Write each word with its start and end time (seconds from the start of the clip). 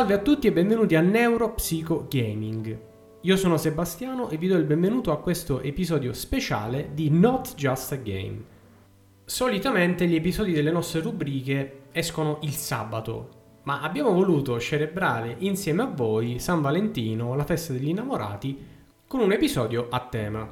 Salve 0.00 0.14
a 0.14 0.22
tutti 0.22 0.46
e 0.46 0.52
benvenuti 0.52 0.94
a 0.94 1.02
Neuropsico 1.02 2.06
Gaming. 2.08 2.80
Io 3.20 3.36
sono 3.36 3.58
Sebastiano 3.58 4.30
e 4.30 4.38
vi 4.38 4.48
do 4.48 4.56
il 4.56 4.64
benvenuto 4.64 5.12
a 5.12 5.20
questo 5.20 5.60
episodio 5.60 6.14
speciale 6.14 6.92
di 6.94 7.10
Not 7.10 7.54
Just 7.54 7.92
a 7.92 7.96
Game. 7.96 8.42
Solitamente 9.26 10.06
gli 10.06 10.14
episodi 10.14 10.52
delle 10.52 10.70
nostre 10.70 11.02
rubriche 11.02 11.82
escono 11.92 12.38
il 12.44 12.52
sabato, 12.52 13.58
ma 13.64 13.82
abbiamo 13.82 14.14
voluto 14.14 14.58
celebrare 14.58 15.36
insieme 15.40 15.82
a 15.82 15.92
voi 15.94 16.38
San 16.38 16.62
Valentino, 16.62 17.34
la 17.34 17.44
festa 17.44 17.74
degli 17.74 17.88
innamorati, 17.88 18.58
con 19.06 19.20
un 19.20 19.32
episodio 19.32 19.88
a 19.90 20.00
tema. 20.08 20.50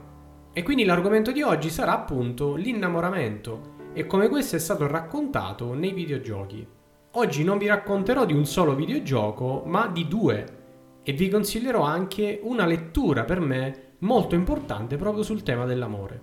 E 0.52 0.62
quindi 0.62 0.84
l'argomento 0.84 1.32
di 1.32 1.40
oggi 1.40 1.70
sarà 1.70 1.94
appunto 1.94 2.54
l'innamoramento 2.54 3.76
e 3.94 4.06
come 4.06 4.28
questo 4.28 4.56
è 4.56 4.58
stato 4.58 4.86
raccontato 4.86 5.72
nei 5.72 5.94
videogiochi. 5.94 6.76
Oggi 7.18 7.42
non 7.42 7.58
vi 7.58 7.66
racconterò 7.66 8.24
di 8.24 8.32
un 8.32 8.46
solo 8.46 8.76
videogioco, 8.76 9.64
ma 9.66 9.88
di 9.88 10.06
due 10.06 11.00
e 11.02 11.12
vi 11.14 11.28
consiglierò 11.28 11.82
anche 11.82 12.38
una 12.44 12.64
lettura 12.64 13.24
per 13.24 13.40
me 13.40 13.94
molto 14.00 14.36
importante 14.36 14.96
proprio 14.96 15.24
sul 15.24 15.42
tema 15.42 15.64
dell'amore. 15.64 16.22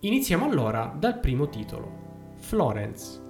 Iniziamo 0.00 0.44
allora 0.44 0.94
dal 0.94 1.20
primo 1.20 1.48
titolo, 1.48 2.34
Florence. 2.36 3.25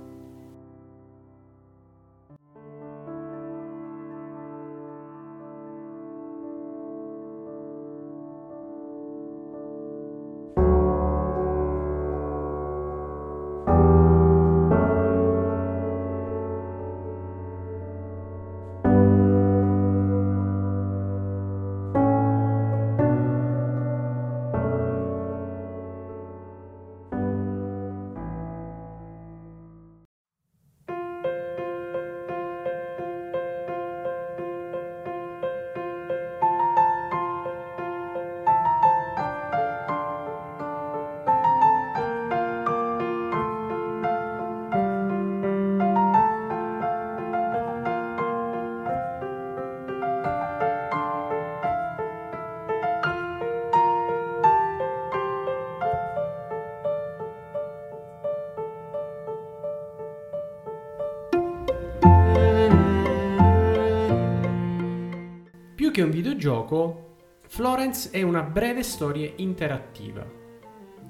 Che 65.97 66.03
un 66.03 66.11
videogioco, 66.11 67.15
Florence 67.47 68.11
è 68.11 68.21
una 68.21 68.43
breve 68.43 68.83
storia 68.83 69.33
interattiva. 69.37 70.27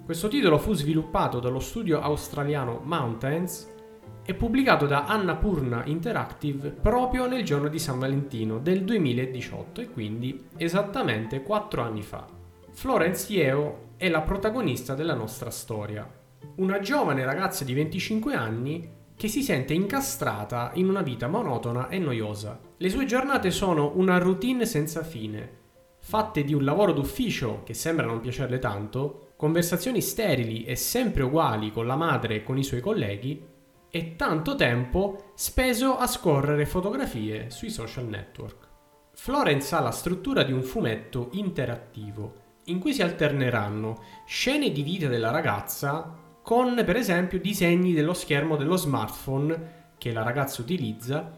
Questo 0.05 0.29
titolo 0.29 0.59
fu 0.59 0.75
sviluppato 0.75 1.41
dallo 1.41 1.59
studio 1.59 2.01
australiano 2.01 2.83
Mountains 2.85 3.69
e 4.25 4.35
pubblicato 4.35 4.87
da 4.87 5.07
Annapurna 5.07 5.85
Interactive 5.87 6.71
proprio 6.71 7.27
nel 7.27 7.43
giorno 7.43 7.67
di 7.67 7.81
San 7.81 7.99
Valentino 7.99 8.61
del 8.61 8.85
2018 8.85 9.81
e 9.81 9.91
quindi 9.91 10.47
esattamente 10.57 11.43
4 11.43 11.83
anni 11.83 12.03
fa. 12.03 12.25
Florence 12.71 13.33
Yeo 13.33 13.89
è 13.97 14.09
la 14.09 14.21
protagonista 14.21 14.95
della 14.95 15.15
nostra 15.15 15.51
storia, 15.51 16.09
una 16.59 16.79
giovane 16.79 17.25
ragazza 17.25 17.65
di 17.65 17.75
25 17.75 18.35
anni 18.35 18.89
che 19.17 19.29
si 19.29 19.43
sente 19.43 19.73
incastrata 19.73 20.73
in 20.75 20.89
una 20.89 21.03
vita 21.03 21.27
monotona 21.27 21.89
e 21.89 21.99
noiosa. 21.99 22.61
Le 22.77 22.91
sue 22.91 23.07
giornate 23.07 23.51
sono 23.51 23.93
una 23.95 24.19
routine 24.19 24.67
senza 24.67 25.03
fine, 25.03 25.65
fatte 25.99 26.45
di 26.45 26.55
un 26.55 26.63
lavoro 26.63 26.93
d'ufficio 26.93 27.63
che 27.65 27.75
sembra 27.75 28.07
non 28.07 28.21
piacerle 28.21 28.59
tanto, 28.59 29.33
conversazioni 29.37 30.01
sterili 30.01 30.65
e 30.65 30.77
sempre 30.77 31.23
uguali 31.23 31.73
con 31.73 31.87
la 31.87 31.97
madre 31.97 32.37
e 32.37 32.43
con 32.43 32.59
i 32.59 32.63
suoi 32.63 32.81
colleghi, 32.81 33.43
e 33.89 34.17
tanto 34.17 34.55
tempo 34.55 35.33
speso 35.35 35.97
a 35.97 36.07
scorrere 36.07 36.67
fotografie 36.67 37.49
sui 37.51 37.71
social 37.71 38.05
network. 38.05 38.69
Florence 39.15 39.75
ha 39.75 39.81
la 39.81 39.91
struttura 39.91 40.43
di 40.43 40.53
un 40.53 40.63
fumetto 40.63 41.31
interattivo, 41.33 42.45
in 42.65 42.79
cui 42.79 42.93
si 42.93 43.03
alterneranno 43.03 44.03
scene 44.27 44.71
di 44.71 44.83
vita 44.83 45.09
della 45.09 45.31
ragazza 45.31 46.25
con 46.47 46.81
per 46.87 46.95
esempio 46.95 47.41
disegni 47.41 47.93
dello 47.93 48.15
schermo 48.15 48.55
dello 48.55 48.77
smartphone 48.77 49.95
che 49.99 50.13
la 50.13 50.23
ragazza 50.23 50.63
utilizza, 50.63 51.37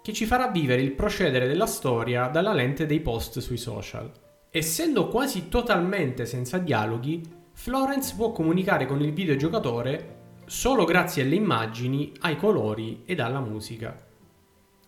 che 0.00 0.12
ci 0.12 0.24
farà 0.24 0.46
vivere 0.46 0.82
il 0.82 0.92
procedere 0.92 1.48
della 1.48 1.66
storia 1.66 2.28
dalla 2.28 2.52
lente 2.52 2.86
dei 2.86 3.00
post 3.00 3.40
sui 3.40 3.56
social. 3.56 4.08
Essendo 4.48 5.08
quasi 5.08 5.48
totalmente 5.48 6.26
senza 6.26 6.58
dialoghi, 6.58 7.22
Florence 7.54 8.14
può 8.14 8.30
comunicare 8.30 8.86
con 8.86 9.02
il 9.02 9.12
videogiocatore 9.12 10.44
solo 10.46 10.84
grazie 10.84 11.24
alle 11.24 11.34
immagini, 11.34 12.12
ai 12.20 12.36
colori 12.36 13.02
ed 13.04 13.18
alla 13.18 13.40
musica. 13.40 14.00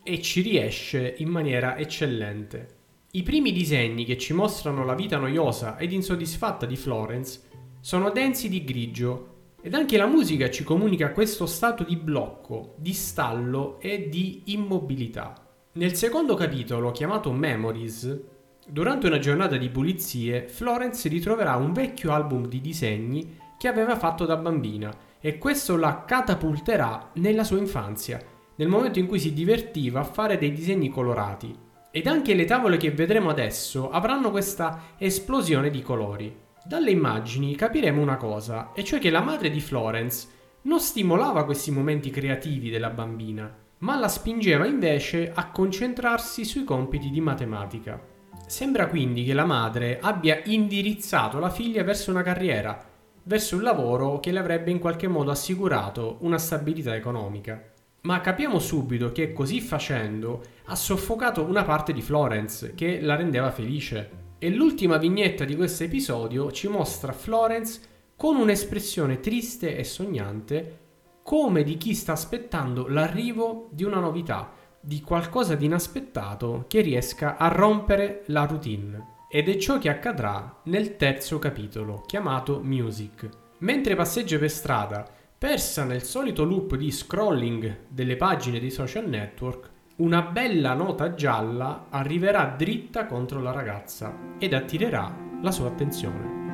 E 0.05 0.23
ci 0.23 0.41
riesce 0.41 1.17
in 1.19 1.31
maniera 1.31 1.77
eccellente. 1.77 2.77
I 3.11 3.25
primi 3.25 3.51
disegni 3.51 4.05
che 4.05 4.19
ci 4.19 4.35
mostrano 4.35 4.85
la 4.85 4.95
vita 4.95 5.17
noiosa 5.17 5.79
ed 5.79 5.91
insoddisfatta 5.91 6.65
di 6.65 6.77
Florence 6.77 7.41
sono 7.81 8.11
densi 8.11 8.49
di 8.49 8.63
grigio 8.63 9.33
ed 9.61 9.75
anche 9.75 9.97
la 9.97 10.07
musica 10.07 10.51
ci 10.51 10.63
comunica 10.63 11.11
questo 11.13 11.47
stato 11.47 11.83
di 11.83 11.97
blocco, 11.97 12.75
di 12.79 12.93
stallo 12.93 13.81
e 13.81 14.09
di 14.09 14.43
immobilità. 14.47 15.35
Nel 15.73 15.95
secondo 15.95 16.35
capitolo, 16.35 16.93
chiamato 16.93 17.33
Memories, 17.33 18.21
durante 18.69 19.09
una 19.09 19.19
giornata 19.19 19.57
di 19.57 19.69
pulizie, 19.69 20.49
Florence 20.49 21.09
ritroverà 21.09 21.57
un 21.57 21.73
vecchio 21.73 22.13
album 22.13 22.47
di 22.47 22.61
disegni 22.61 23.37
che 23.59 23.67
aveva 23.67 23.97
fatto 23.97 24.25
da 24.25 24.37
bambina 24.37 24.95
e 25.21 25.39
questo 25.39 25.77
la 25.77 26.05
catapulterà 26.05 27.11
nella 27.15 27.43
sua 27.43 27.59
infanzia, 27.59 28.21
nel 28.55 28.69
momento 28.69 29.01
in 29.01 29.07
cui 29.07 29.19
si 29.19 29.33
divertiva 29.33 30.01
a 30.01 30.05
fare 30.05 30.39
dei 30.39 30.53
disegni 30.53 30.89
colorati. 30.89 31.67
Ed 31.91 32.07
anche 32.07 32.35
le 32.35 32.45
tavole 32.45 32.77
che 32.77 32.93
vedremo 32.93 33.31
adesso 33.31 33.91
avranno 33.91 34.31
questa 34.31 34.95
esplosione 34.99 35.71
di 35.71 35.83
colori. 35.83 36.47
Dalle 36.65 36.91
immagini 36.91 37.55
capiremo 37.55 38.01
una 38.01 38.17
cosa, 38.17 38.73
e 38.75 38.85
cioè 38.85 38.99
che 38.99 39.11
la 39.11 39.21
madre 39.21 39.51
di 39.51 39.61
Florence 39.61 40.29
non 40.63 40.81
stimolava 40.81 41.45
questi 41.45 41.71
momenti 41.71 42.11
creativi 42.11 42.71
della 42.71 42.91
bambina, 42.91 43.53
ma 43.79 43.99
la 43.99 44.09
spingeva 44.09 44.67
invece 44.67 45.33
a 45.33 45.51
concentrarsi 45.51 46.45
sui 46.45 46.65
compiti 46.65 47.11
di 47.11 47.21
matematica. 47.21 48.01
Sembra 48.47 48.89
quindi 48.89 49.25
che 49.25 49.35
la 49.35 49.45
madre 49.45 49.99
abbia 50.01 50.41
indirizzato 50.45 51.39
la 51.39 51.51
figlia 51.51 51.85
verso 51.85 52.11
una 52.11 52.23
carriera, 52.23 52.83
verso 53.23 53.57
un 53.57 53.63
lavoro 53.63 54.21
che 54.21 54.33
le 54.33 54.39
avrebbe 54.39 54.71
in 54.71 54.79
qualche 54.79 55.07
modo 55.07 55.31
assicurato 55.31 56.17
una 56.21 56.39
stabilità 56.39 56.95
economica. 56.97 57.63
Ma 58.03 58.21
capiamo 58.21 58.59
subito 58.59 59.13
che 59.13 59.33
così 59.33 59.61
facendo 59.61 60.43
ha 60.67 60.75
soffocato 60.75 61.45
una 61.45 61.63
parte 61.63 61.93
di 61.93 62.01
Florence 62.01 62.75
che 62.75 63.01
la 63.01 63.17
rendeva 63.17 63.51
felice. 63.51 64.27
E 64.41 64.51
l'ultima 64.51 64.99
vignetta 64.99 65.45
di 65.45 65.57
questo 65.57 65.83
episodio 65.83 66.53
ci 66.53 66.69
mostra 66.69 67.13
Florence 67.13 67.81
con 68.15 68.37
un'espressione 68.37 69.19
triste 69.19 69.77
e 69.77 69.83
sognante, 69.83 70.79
come 71.25 71.65
di 71.65 71.77
chi 71.77 71.93
sta 71.93 72.13
aspettando 72.13 72.87
l'arrivo 72.87 73.69
di 73.73 73.83
una 73.83 73.99
novità, 73.99 74.53
di 74.81 75.01
qualcosa 75.01 75.57
di 75.57 75.65
inaspettato 75.65 76.67
che 76.69 76.83
riesca 76.83 77.37
a 77.37 77.49
rompere 77.49 78.23
la 78.27 78.45
routine. 78.45 79.17
Ed 79.29 79.49
è 79.49 79.57
ciò 79.57 79.79
che 79.79 79.89
accadrà 79.89 80.61
nel 80.67 80.95
terzo 80.95 81.41
capitolo, 81.41 82.05
chiamato 82.07 82.61
Music. 82.63 83.29
Mentre 83.59 83.97
passeggia 83.97 84.39
per 84.39 84.51
strada, 84.51 85.05
persa 85.37 85.83
nel 85.83 86.05
solito 86.05 86.45
loop 86.45 86.77
di 86.77 86.93
scrolling 86.93 87.87
delle 87.89 88.17
pagine 88.17 88.61
dei 88.61 88.71
social 88.71 89.09
network, 89.09 89.71
una 89.99 90.23
bella 90.23 90.75
nota 90.75 91.15
gialla 91.15 91.87
arriverà 91.91 92.55
dritta 92.57 93.07
contro 93.07 93.41
la 93.41 93.51
ragazza 93.51 94.15
ed 94.39 94.53
attirerà 94.53 95.13
la 95.43 95.51
sua 95.51 95.67
attenzione. 95.67 96.48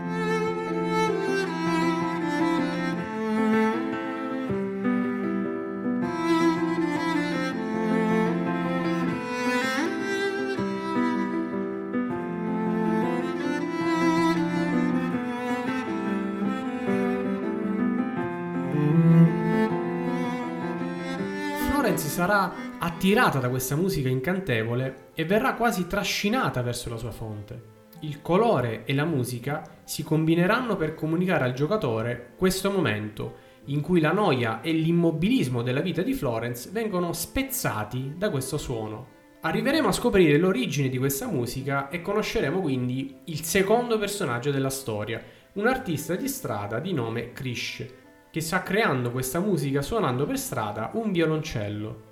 Florence 21.94 22.08
sarà 22.08 22.52
attirata 22.79 23.38
da 23.38 23.49
questa 23.49 23.76
musica 23.76 24.08
incantevole 24.08 25.11
e 25.14 25.25
verrà 25.25 25.55
quasi 25.55 25.87
trascinata 25.87 26.61
verso 26.61 26.91
la 26.91 26.96
sua 26.96 27.12
fonte. 27.12 27.73
Il 28.00 28.20
colore 28.20 28.85
e 28.85 28.94
la 28.94 29.05
musica 29.05 29.62
si 29.85 30.02
combineranno 30.02 30.76
per 30.76 30.94
comunicare 30.94 31.44
al 31.44 31.52
giocatore 31.52 32.32
questo 32.37 32.70
momento 32.70 33.52
in 33.67 33.81
cui 33.81 34.00
la 34.00 34.12
noia 34.12 34.61
e 34.61 34.73
l'immobilismo 34.73 35.62
della 35.62 35.81
vita 35.81 36.02
di 36.02 36.14
Florence 36.14 36.70
vengono 36.73 37.12
spezzati 37.12 38.14
da 38.17 38.29
questo 38.29 38.58
suono. 38.58 39.12
Arriveremo 39.43 39.88
a 39.88 39.93
scoprire 39.93 40.37
l'origine 40.37 40.88
di 40.88 40.99
questa 40.99 41.29
musica 41.29 41.91
e 41.91 42.02
conosceremo 42.02 42.61
quindi 42.61 43.19
il 43.26 43.43
secondo 43.44 43.99
personaggio 43.99 44.50
della 44.50 44.70
storia, 44.70 45.23
un 45.55 45.69
artista 45.69 46.17
di 46.17 46.26
strada 46.26 46.81
di 46.81 46.93
nome 46.93 47.32
Krish, 47.32 47.87
che 48.34 48.40
sta 48.40 48.64
creando 48.64 49.12
questa 49.12 49.38
musica 49.38 49.81
suonando 49.81 50.26
per 50.26 50.40
strada 50.40 50.90
un 50.94 51.12
violoncello. 51.12 52.02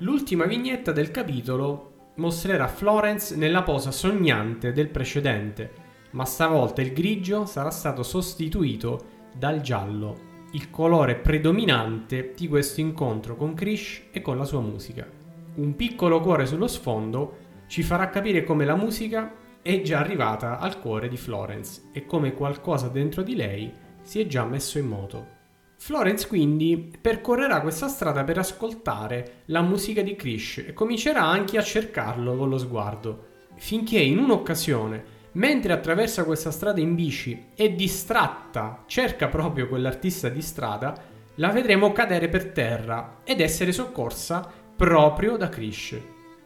L'ultima 0.00 0.44
vignetta 0.44 0.92
del 0.92 1.10
capitolo 1.10 2.10
mostrerà 2.16 2.68
Florence 2.68 3.34
nella 3.34 3.62
posa 3.62 3.90
sognante 3.90 4.74
del 4.74 4.90
precedente, 4.90 5.72
ma 6.10 6.26
stavolta 6.26 6.82
il 6.82 6.92
grigio 6.92 7.46
sarà 7.46 7.70
stato 7.70 8.02
sostituito 8.02 9.04
dal 9.34 9.62
giallo 9.62 10.48
il 10.50 10.68
colore 10.68 11.14
predominante 11.14 12.34
di 12.36 12.46
questo 12.46 12.82
incontro 12.82 13.34
con 13.34 13.54
Krish 13.54 14.02
e 14.10 14.20
con 14.20 14.36
la 14.36 14.44
sua 14.44 14.60
musica. 14.60 15.08
Un 15.54 15.76
piccolo 15.76 16.20
cuore 16.20 16.44
sullo 16.44 16.66
sfondo 16.66 17.36
ci 17.68 17.82
farà 17.82 18.10
capire 18.10 18.44
come 18.44 18.66
la 18.66 18.76
musica 18.76 19.32
è 19.62 19.80
già 19.80 20.00
arrivata 20.00 20.58
al 20.58 20.78
cuore 20.78 21.08
di 21.08 21.16
Florence 21.16 21.84
e 21.94 22.04
come 22.04 22.34
qualcosa 22.34 22.88
dentro 22.88 23.22
di 23.22 23.34
lei 23.34 23.72
si 24.02 24.20
è 24.20 24.26
già 24.26 24.44
messo 24.44 24.78
in 24.78 24.86
moto. 24.86 25.38
Florence 25.82 26.28
quindi 26.28 26.92
percorrerà 27.00 27.62
questa 27.62 27.88
strada 27.88 28.22
per 28.22 28.36
ascoltare 28.36 29.42
la 29.46 29.62
musica 29.62 30.02
di 30.02 30.14
Krish 30.14 30.58
e 30.58 30.74
comincerà 30.74 31.24
anche 31.24 31.56
a 31.56 31.62
cercarlo 31.62 32.36
con 32.36 32.50
lo 32.50 32.58
sguardo, 32.58 33.26
finché 33.56 33.98
in 33.98 34.18
un'occasione 34.18 35.18
Mentre 35.32 35.72
attraversa 35.72 36.24
questa 36.24 36.50
strada 36.50 36.80
in 36.80 36.96
bici 36.96 37.50
e 37.54 37.74
distratta 37.76 38.82
cerca 38.86 39.28
proprio 39.28 39.68
quell'artista 39.68 40.28
di 40.28 40.42
strada, 40.42 40.94
la 41.36 41.50
vedremo 41.50 41.92
cadere 41.92 42.28
per 42.28 42.50
terra 42.50 43.18
ed 43.22 43.40
essere 43.40 43.70
soccorsa 43.70 44.46
proprio 44.74 45.36
da 45.36 45.48
Krish. 45.48 45.96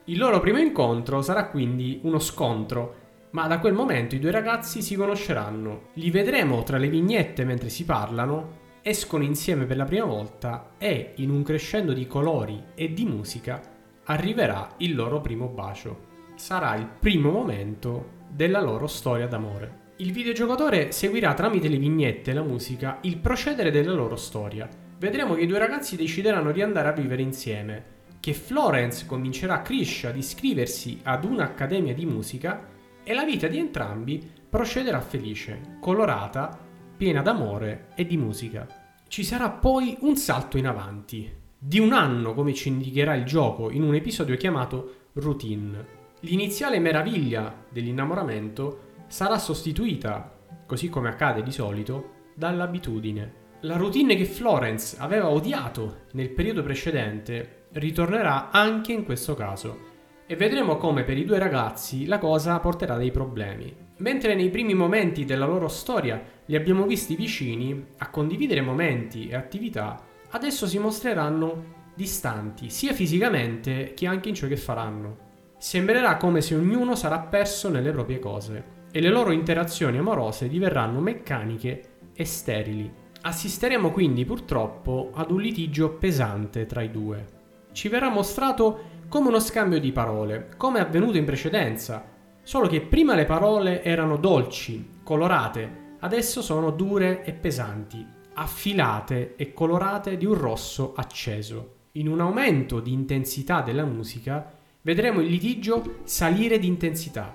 Il 0.05 0.19
loro 0.19 0.39
primo 0.39 0.59
incontro 0.59 1.23
sarà 1.23 1.47
quindi 1.47 1.99
uno 2.03 2.19
scontro, 2.19 3.03
ma 3.31 3.47
da 3.47 3.59
quel 3.59 3.73
momento 3.73 4.15
i 4.15 4.19
due 4.19 4.31
ragazzi 4.31 4.83
si 4.83 4.97
conosceranno. 4.97 5.89
Li 5.95 6.11
vedremo 6.11 6.63
tra 6.63 6.77
le 6.77 6.89
vignette 6.89 7.45
mentre 7.45 7.71
si 7.71 7.85
parlano, 7.85 8.63
escono 8.87 9.25
insieme 9.25 9.65
per 9.65 9.79
la 9.79 9.87
prima 9.87 10.05
volta 10.05 10.73
e, 10.77 11.15
in 11.17 11.31
un 11.31 11.43
crescendo 11.43 11.95
di 11.95 12.07
colori 12.07 12.63
e 12.75 12.93
di 12.93 13.07
musica, 13.07 13.59
arriverà 14.05 14.75
il 14.79 14.95
loro 14.95 15.23
primo 15.23 15.47
bacio. 15.49 16.13
Sarà 16.35 16.75
il 16.75 16.87
primo 16.87 17.31
momento 17.31 18.11
della 18.29 18.61
loro 18.61 18.87
storia 18.87 19.27
d'amore. 19.27 19.93
Il 19.97 20.13
videogiocatore 20.13 20.93
seguirà 20.93 21.33
tramite 21.33 21.69
le 21.69 21.79
vignette 21.79 22.33
e 22.33 22.35
la 22.35 22.43
musica 22.43 22.99
il 23.03 23.17
procedere 23.17 23.71
della 23.71 23.95
loro 23.95 24.17
storia. 24.17 24.69
Vedremo 24.99 25.35
che 25.35 25.43
i 25.43 25.47
due 25.47 25.59
ragazzi 25.59 25.97
decideranno 25.97 26.53
di 26.53 26.61
andare 26.61 26.89
a 26.89 26.93
vivere 26.93 27.23
insieme, 27.23 27.85
che 28.21 28.35
Florence 28.35 29.07
convincerà 29.07 29.63
Krish 29.63 30.05
ad 30.05 30.17
iscriversi 30.17 31.01
ad 31.05 31.25
un'accademia 31.25 31.95
di 31.95 32.05
musica 32.05 32.69
e 33.03 33.15
la 33.15 33.25
vita 33.25 33.47
di 33.47 33.57
entrambi 33.57 34.31
procederà 34.47 35.01
felice, 35.01 35.79
colorata, 35.81 36.59
piena 36.97 37.23
d'amore 37.23 37.89
e 37.95 38.07
di 38.07 38.17
musica. 38.17 38.67
Ci 39.09 39.25
sarà 39.25 39.51
poi 39.51 39.97
un 40.01 40.17
salto 40.17 40.57
in 40.57 40.67
avanti, 40.67 41.31
di 41.59 41.79
un 41.79 41.93
anno 41.93 42.35
come 42.35 42.55
ci 42.55 42.69
indicherà 42.69 43.15
il 43.15 43.25
gioco 43.25 43.71
in 43.71 43.83
un 43.83 43.95
episodio 43.95 44.37
chiamato 44.37 45.09
Routine. 45.15 46.03
L'iniziale 46.21 46.79
meraviglia 46.79 47.65
dell'innamoramento 47.69 48.93
sarà 49.07 49.39
sostituita, 49.39 50.39
così 50.67 50.89
come 50.89 51.09
accade 51.09 51.43
di 51.43 51.53
solito, 51.53 52.13
dall'abitudine. 52.35 53.43
La 53.61 53.77
routine 53.77 54.15
che 54.17 54.25
Florence 54.25 54.97
aveva 54.99 55.31
odiato 55.31 56.03
nel 56.13 56.31
periodo 56.31 56.63
precedente 56.63 57.67
ritornerà 57.73 58.51
anche 58.51 58.93
in 58.93 59.05
questo 59.05 59.35
caso 59.35 59.93
e 60.27 60.37
vedremo 60.37 60.77
come 60.77 61.03
per 61.05 61.19
i 61.19 61.25
due 61.25 61.39
ragazzi 61.39 62.07
la 62.07 62.19
cosa 62.19 62.59
porterà 62.59 62.97
dei 62.97 63.11
problemi. 63.11 63.75
Mentre 63.99 64.35
nei 64.35 64.51
primi 64.51 64.75
momenti 64.75 65.25
della 65.25 65.47
loro 65.47 65.69
storia 65.69 66.21
li 66.47 66.57
abbiamo 66.57 66.87
visti 66.87 67.15
vicini 67.15 67.87
a 67.99 68.11
condividere 68.11 68.61
momenti 68.61 69.29
e 69.29 69.35
attività, 69.35 70.03
adesso 70.31 70.67
si 70.67 70.79
mostreranno 70.79 71.83
distanti 71.95 72.71
sia 72.71 72.93
fisicamente 72.93 73.95
che 73.95 74.07
anche 74.07 74.29
in 74.29 74.35
ciò 74.35 74.49
che 74.49 74.57
faranno 74.57 75.25
sembrerà 75.59 76.17
come 76.17 76.41
se 76.41 76.55
ognuno 76.55 76.95
sarà 76.95 77.21
perso 77.21 77.71
nelle 77.71 77.93
proprie 77.93 78.19
cose 78.19 78.73
e 78.91 79.01
le 79.01 79.09
loro 79.09 79.31
interazioni 79.31 79.99
amorose 79.99 80.49
diverranno 80.49 81.01
meccaniche 81.01 81.83
e 82.15 82.25
sterili. 82.25 82.93
Assisteremo 83.23 83.91
quindi 83.91 84.25
purtroppo 84.25 85.11
ad 85.15 85.31
un 85.31 85.41
litigio 85.41 85.93
pesante 85.93 86.67
tra 86.67 86.83
i 86.83 86.91
due. 86.91 87.27
Ci 87.73 87.89
verrà 87.89 88.11
mostrato 88.11 88.93
come 89.09 89.29
uno 89.29 89.41
scambio 89.41 89.81
di 89.81 89.91
parole, 89.91 90.51
come 90.57 90.81
avvenuto 90.81 91.17
in 91.17 91.25
precedenza, 91.25 92.05
solo 92.43 92.69
che 92.69 92.83
prima 92.83 93.15
le 93.15 93.25
parole 93.25 93.83
erano 93.83 94.17
dolci, 94.17 95.01
colorate, 95.03 95.84
adesso 96.05 96.41
sono 96.41 96.71
dure 96.71 97.25
e 97.25 97.33
pesanti, 97.33 98.07
affilate 98.35 99.35
e 99.37 99.53
colorate 99.53 100.17
di 100.17 100.25
un 100.25 100.35
rosso 100.35 100.93
acceso. 100.95 101.73
In 101.93 102.09
un 102.09 102.21
aumento 102.21 102.81
di 102.81 102.93
intensità 102.93 103.61
della 103.61 103.85
musica 103.85 104.63
Vedremo 104.85 105.23
il 105.23 105.29
litigio 105.29 106.01
salire 106.05 106.59
di 106.59 106.67
intensità. 106.67 107.35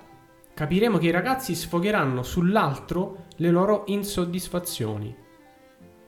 Capiremo 0.53 0.99
che 0.99 1.07
i 1.07 1.11
ragazzi 1.11 1.55
sfogheranno 1.55 2.21
sull'altro 2.21 3.25
le 3.37 3.49
loro 3.49 3.85
insoddisfazioni. 3.87 5.15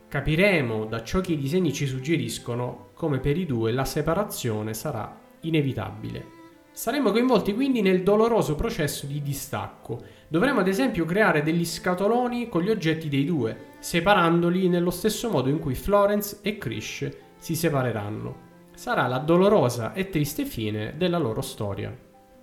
Capiremo 0.08 0.86
da 0.86 1.04
ciò 1.04 1.20
che 1.20 1.32
i 1.32 1.40
disegni 1.40 1.74
ci 1.74 1.88
suggeriscono 1.88 2.90
come 2.94 3.18
per 3.18 3.40
i 3.40 3.48
due 3.48 3.72
la 3.72 3.86
separazione 3.86 4.76
sarà 4.76 5.20
inevitabile. 5.42 6.41
Saremo 6.82 7.12
coinvolti 7.12 7.54
quindi 7.54 7.84
nel 7.84 8.02
doloroso 8.02 8.56
processo 8.56 9.06
di 9.06 9.22
distacco. 9.22 10.02
Dovremo 10.28 10.62
ad 10.62 10.68
esempio 10.68 11.06
creare 11.06 11.44
degli 11.44 11.64
scatoloni 11.64 12.50
con 12.50 12.64
gli 12.64 12.72
oggetti 12.72 13.08
dei 13.08 13.24
due, 13.24 13.56
separandoli 13.78 14.68
nello 14.68 14.90
stesso 14.90 15.30
modo 15.30 15.50
in 15.50 15.60
cui 15.60 15.76
Florence 15.76 16.40
e 16.42 16.58
Krish 16.58 17.08
si 17.38 17.54
separeranno 17.54 18.70
sarà 18.74 19.06
la 19.06 19.20
dolorosa 19.20 19.94
e 19.94 20.10
triste 20.10 20.44
fine 20.44 20.96
della 20.98 21.20
loro 21.20 21.42
storia. 21.42 21.96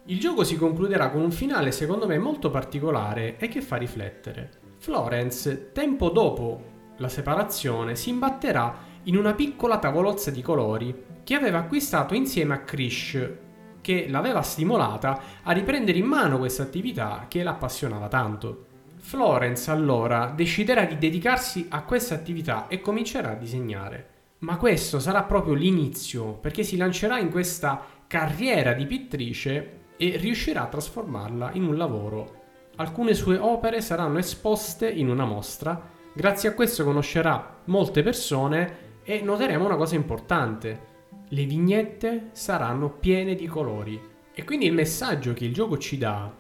Il 0.05 0.21
gioco 0.21 0.45
si 0.45 0.57
concluderà 0.57 1.11
con 1.11 1.23
un 1.23 1.33
finale 1.33 1.73
secondo 1.73 2.07
me 2.07 2.17
molto 2.19 2.49
particolare 2.49 3.39
e 3.39 3.49
che 3.49 3.61
fa 3.61 3.75
riflettere. 3.75 4.51
Florence, 4.79 5.73
tempo 5.73 6.11
dopo 6.11 6.63
la 6.99 7.09
separazione, 7.09 7.97
si 7.97 8.11
imbatterà 8.11 8.87
in 9.03 9.17
una 9.17 9.35
piccola 9.35 9.81
tavolozza 9.81 10.31
di 10.31 10.43
colori 10.43 10.95
che 11.25 11.35
aveva 11.35 11.59
acquistato 11.59 12.15
insieme 12.15 12.55
a 12.55 12.61
Krish, 12.61 13.47
che 13.89 14.07
l'aveva 14.07 14.43
stimolata 14.43 15.19
a 15.43 15.53
riprendere 15.53 15.97
in 15.97 16.05
mano 16.05 16.37
questa 16.37 16.63
attività 16.63 17.25
che 17.27 17.43
l'appassionava 17.43 18.09
tanto. 18.09 18.67
Florence 18.99 19.71
allora 19.71 20.31
deciderà 20.37 20.85
di 20.85 20.99
dedicarsi 20.99 21.69
a 21.71 21.81
questa 21.85 22.15
attività 22.15 22.69
e 22.69 22.83
comincerà 22.83 23.31
a 23.31 23.37
disegnare. 23.37 24.09
Ma 24.41 24.59
questo 24.59 24.99
sarà 24.99 25.23
proprio 25.23 25.55
l'inizio, 25.55 26.35
perché 26.35 26.65
si 26.65 26.77
lancerà 26.77 27.19
in 27.19 27.31
questa 27.31 27.83
carriera 28.07 28.75
di 28.75 28.85
pittrice 28.85 29.79
e 29.97 30.19
riuscirà 30.19 30.65
a 30.65 30.69
trasformarla 30.69 31.53
in 31.55 31.65
un 31.65 31.79
lavoro. 31.79 32.43
Alcune 32.77 33.15
sue 33.15 33.39
opere 33.39 33.81
saranno 33.81 34.19
esposte 34.19 34.87
in 34.87 35.09
una 35.09 35.25
mostra, 35.25 35.81
grazie 36.13 36.51
a 36.51 36.53
questo 36.53 36.85
conoscerà 36.85 37.61
molte 37.65 38.03
persone 38.03 39.01
e 39.03 39.23
noteremo 39.23 39.65
una 39.65 39.77
cosa 39.77 39.95
importante. 39.95 40.97
Le 41.29 41.45
vignette 41.45 42.31
saranno 42.33 42.91
piene 42.91 43.35
di 43.35 43.47
colori. 43.47 44.01
E 44.33 44.45
quindi 44.45 44.67
il 44.67 44.73
messaggio 44.73 45.33
che 45.35 45.45
il 45.45 45.53
gioco 45.53 45.77
ci 45.79 45.99
dà 45.99 46.33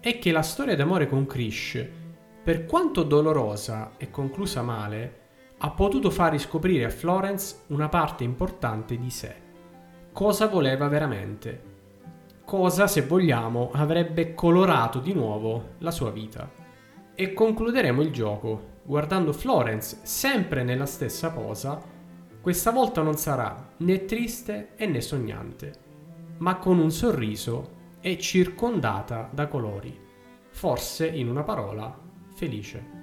è 0.00 0.18
che 0.18 0.32
la 0.32 0.42
storia 0.42 0.76
d'amore 0.76 1.08
con 1.08 1.26
Krish, 1.26 1.84
per 2.42 2.66
quanto 2.66 3.02
dolorosa 3.02 3.92
e 3.96 4.10
conclusa 4.10 4.62
male, 4.62 5.20
ha 5.58 5.70
potuto 5.70 6.10
far 6.10 6.32
riscoprire 6.32 6.84
a 6.84 6.90
Florence 6.90 7.62
una 7.68 7.88
parte 7.88 8.24
importante 8.24 8.98
di 8.98 9.10
sé. 9.10 9.34
Cosa 10.12 10.46
voleva 10.46 10.88
veramente? 10.88 11.74
Cosa, 12.44 12.86
se 12.86 13.02
vogliamo, 13.02 13.70
avrebbe 13.72 14.34
colorato 14.34 14.98
di 14.98 15.12
nuovo 15.12 15.70
la 15.78 15.90
sua 15.90 16.10
vita? 16.10 16.48
E 17.14 17.32
concluderemo 17.32 18.02
il 18.02 18.12
gioco 18.12 18.74
guardando 18.82 19.32
Florence 19.32 19.98
sempre 20.02 20.62
nella 20.62 20.86
stessa 20.86 21.30
posa. 21.30 21.82
Questa 22.46 22.70
volta 22.70 23.02
non 23.02 23.16
sarà 23.16 23.72
né 23.78 24.04
triste 24.04 24.74
né 24.86 25.00
sognante, 25.00 25.72
ma 26.38 26.58
con 26.58 26.78
un 26.78 26.92
sorriso 26.92 27.96
e 28.00 28.20
circondata 28.20 29.28
da 29.32 29.48
colori. 29.48 29.92
Forse, 30.50 31.08
in 31.08 31.28
una 31.28 31.42
parola, 31.42 31.92
felice. 32.36 32.95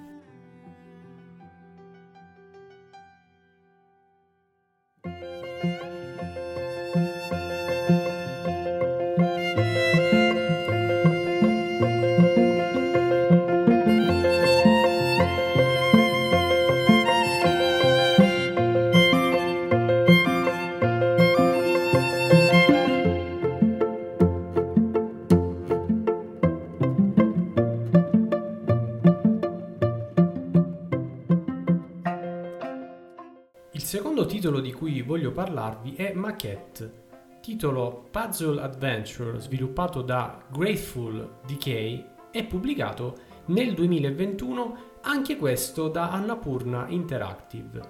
Titolo 34.44 34.60
di 34.60 34.74
cui 34.74 35.00
voglio 35.00 35.32
parlarvi 35.32 35.94
è 35.94 36.12
Maquette, 36.12 37.06
titolo 37.40 38.08
Puzzle 38.10 38.60
Adventure 38.60 39.40
sviluppato 39.40 40.02
da 40.02 40.38
Grateful 40.52 41.36
Decay 41.46 42.04
e 42.30 42.44
pubblicato 42.44 43.16
nel 43.46 43.72
2021 43.72 44.76
anche 45.00 45.38
questo 45.38 45.88
da 45.88 46.10
Annapurna 46.10 46.88
Interactive. 46.88 47.80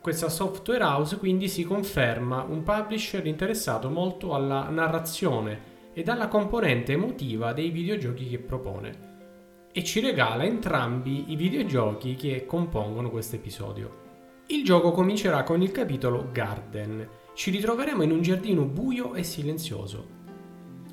Questa 0.00 0.28
software 0.28 0.82
house 0.82 1.18
quindi 1.18 1.46
si 1.46 1.62
conferma 1.62 2.42
un 2.42 2.64
publisher 2.64 3.24
interessato 3.24 3.88
molto 3.88 4.34
alla 4.34 4.68
narrazione 4.70 5.92
ed 5.92 6.08
alla 6.08 6.26
componente 6.26 6.94
emotiva 6.94 7.52
dei 7.52 7.70
videogiochi 7.70 8.28
che 8.28 8.40
propone 8.40 9.12
e 9.70 9.84
ci 9.84 10.00
regala 10.00 10.42
entrambi 10.42 11.30
i 11.30 11.36
videogiochi 11.36 12.16
che 12.16 12.44
compongono 12.44 13.08
questo 13.08 13.36
episodio. 13.36 14.02
Il 14.48 14.62
gioco 14.62 14.90
comincerà 14.90 15.42
con 15.42 15.62
il 15.62 15.72
capitolo 15.72 16.28
Garden. 16.30 17.08
Ci 17.32 17.50
ritroveremo 17.50 18.02
in 18.02 18.10
un 18.10 18.20
giardino 18.20 18.64
buio 18.64 19.14
e 19.14 19.22
silenzioso. 19.22 20.06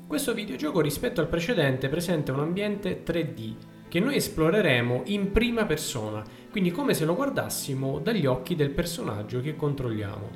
Questo 0.06 0.32
videogioco 0.32 0.80
rispetto 0.80 1.20
al 1.20 1.28
precedente 1.28 1.90
presenta 1.90 2.32
un 2.32 2.40
ambiente 2.40 3.02
3D 3.04 3.54
che 3.88 4.00
noi 4.00 4.16
esploreremo 4.16 5.02
in 5.06 5.32
prima 5.32 5.66
persona, 5.66 6.24
quindi 6.50 6.70
come 6.70 6.94
se 6.94 7.04
lo 7.04 7.14
guardassimo 7.14 7.98
dagli 7.98 8.24
occhi 8.24 8.54
del 8.54 8.70
personaggio 8.70 9.42
che 9.42 9.54
controlliamo. 9.54 10.30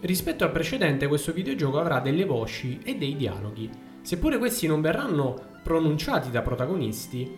Rispetto 0.00 0.42
al 0.42 0.50
precedente 0.50 1.06
questo 1.06 1.32
videogioco 1.32 1.78
avrà 1.78 2.00
delle 2.00 2.24
voci 2.24 2.80
e 2.82 2.96
dei 2.96 3.14
dialoghi, 3.14 3.70
seppure 4.02 4.38
questi 4.38 4.66
non 4.66 4.80
verranno 4.80 5.60
pronunciati 5.62 6.32
da 6.32 6.42
protagonisti, 6.42 7.32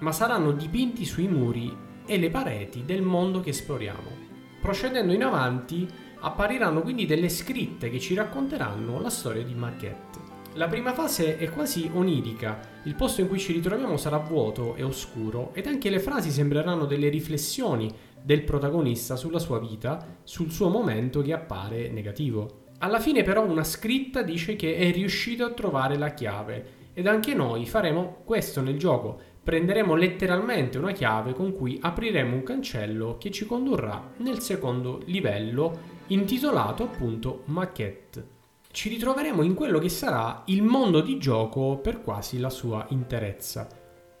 ma 0.00 0.12
saranno 0.12 0.52
dipinti 0.52 1.06
sui 1.06 1.26
muri 1.26 1.74
e 2.04 2.18
le 2.18 2.28
pareti 2.28 2.84
del 2.84 3.00
mondo 3.00 3.40
che 3.40 3.48
esploriamo. 3.48 4.23
Procedendo 4.64 5.12
in 5.12 5.22
avanti, 5.22 5.86
appariranno 6.20 6.80
quindi 6.80 7.04
delle 7.04 7.28
scritte 7.28 7.90
che 7.90 8.00
ci 8.00 8.14
racconteranno 8.14 8.98
la 8.98 9.10
storia 9.10 9.42
di 9.42 9.52
Marquette. 9.52 10.18
La 10.54 10.68
prima 10.68 10.94
fase 10.94 11.36
è 11.36 11.50
quasi 11.50 11.90
onirica, 11.92 12.60
il 12.84 12.94
posto 12.94 13.20
in 13.20 13.28
cui 13.28 13.38
ci 13.38 13.52
ritroviamo 13.52 13.98
sarà 13.98 14.16
vuoto 14.16 14.74
e 14.74 14.82
oscuro 14.82 15.50
ed 15.52 15.66
anche 15.66 15.90
le 15.90 16.00
frasi 16.00 16.30
sembreranno 16.30 16.86
delle 16.86 17.10
riflessioni 17.10 17.92
del 18.22 18.42
protagonista 18.42 19.16
sulla 19.16 19.38
sua 19.38 19.58
vita, 19.58 20.16
sul 20.22 20.50
suo 20.50 20.70
momento 20.70 21.20
che 21.20 21.34
appare 21.34 21.90
negativo. 21.90 22.62
Alla 22.78 23.00
fine 23.00 23.22
però 23.22 23.44
una 23.44 23.64
scritta 23.64 24.22
dice 24.22 24.56
che 24.56 24.76
è 24.76 24.90
riuscito 24.92 25.44
a 25.44 25.52
trovare 25.52 25.98
la 25.98 26.14
chiave 26.14 26.90
ed 26.94 27.06
anche 27.06 27.34
noi 27.34 27.66
faremo 27.66 28.22
questo 28.24 28.62
nel 28.62 28.78
gioco, 28.78 29.20
prenderemo 29.44 29.94
letteralmente 29.94 30.78
una 30.78 30.92
chiave 30.92 31.34
con 31.34 31.52
cui 31.52 31.78
apriremo 31.80 32.34
un 32.34 32.42
cancello 32.42 33.18
che 33.18 33.30
ci 33.30 33.44
condurrà 33.44 34.12
nel 34.16 34.40
secondo 34.40 35.02
livello 35.04 35.92
intitolato 36.06 36.84
appunto 36.84 37.42
Maquette. 37.46 38.32
Ci 38.70 38.88
ritroveremo 38.88 39.42
in 39.42 39.52
quello 39.52 39.78
che 39.78 39.90
sarà 39.90 40.42
il 40.46 40.62
mondo 40.62 41.02
di 41.02 41.18
gioco 41.18 41.76
per 41.76 42.00
quasi 42.00 42.38
la 42.38 42.48
sua 42.48 42.86
interezza. 42.88 43.68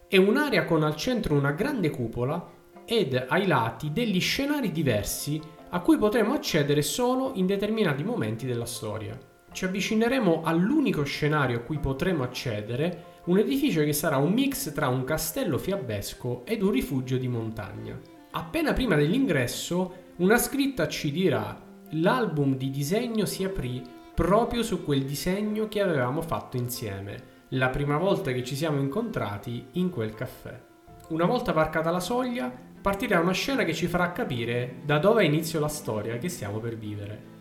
È 0.06 0.18
un'area 0.18 0.66
con 0.66 0.82
al 0.82 0.94
centro 0.94 1.34
una 1.34 1.52
grande 1.52 1.88
cupola 1.88 2.52
ed 2.84 3.24
ai 3.26 3.46
lati 3.46 3.92
degli 3.92 4.20
scenari 4.20 4.70
diversi 4.70 5.40
a 5.70 5.80
cui 5.80 5.96
potremo 5.96 6.34
accedere 6.34 6.82
solo 6.82 7.32
in 7.34 7.46
determinati 7.46 8.04
momenti 8.04 8.44
della 8.44 8.66
storia. 8.66 9.18
Ci 9.50 9.64
avvicineremo 9.64 10.42
all'unico 10.44 11.02
scenario 11.02 11.58
a 11.58 11.60
cui 11.62 11.78
potremo 11.78 12.22
accedere 12.22 13.13
un 13.26 13.38
edificio 13.38 13.82
che 13.82 13.94
sarà 13.94 14.18
un 14.18 14.32
mix 14.32 14.72
tra 14.72 14.88
un 14.88 15.04
castello 15.04 15.56
fiabesco 15.56 16.42
ed 16.44 16.62
un 16.62 16.70
rifugio 16.70 17.16
di 17.16 17.28
montagna. 17.28 17.98
Appena 18.32 18.72
prima 18.72 18.96
dell'ingresso, 18.96 20.02
una 20.16 20.36
scritta 20.36 20.88
ci 20.88 21.10
dirà 21.10 21.58
l'album 21.90 22.56
di 22.56 22.70
disegno 22.70 23.24
si 23.24 23.44
aprì 23.44 23.82
proprio 24.14 24.62
su 24.62 24.84
quel 24.84 25.04
disegno 25.04 25.68
che 25.68 25.80
avevamo 25.80 26.20
fatto 26.20 26.56
insieme, 26.56 27.32
la 27.50 27.68
prima 27.68 27.96
volta 27.96 28.30
che 28.32 28.44
ci 28.44 28.56
siamo 28.56 28.78
incontrati 28.78 29.68
in 29.72 29.90
quel 29.90 30.14
caffè. 30.14 30.60
Una 31.08 31.24
volta 31.24 31.52
varcata 31.52 31.90
la 31.90 32.00
soglia, 32.00 32.52
partirà 32.80 33.20
una 33.20 33.32
scena 33.32 33.64
che 33.64 33.72
ci 33.72 33.86
farà 33.86 34.12
capire 34.12 34.80
da 34.84 34.98
dove 34.98 35.24
inizia 35.24 35.60
la 35.60 35.68
storia 35.68 36.18
che 36.18 36.28
stiamo 36.28 36.58
per 36.58 36.76
vivere. 36.76 37.32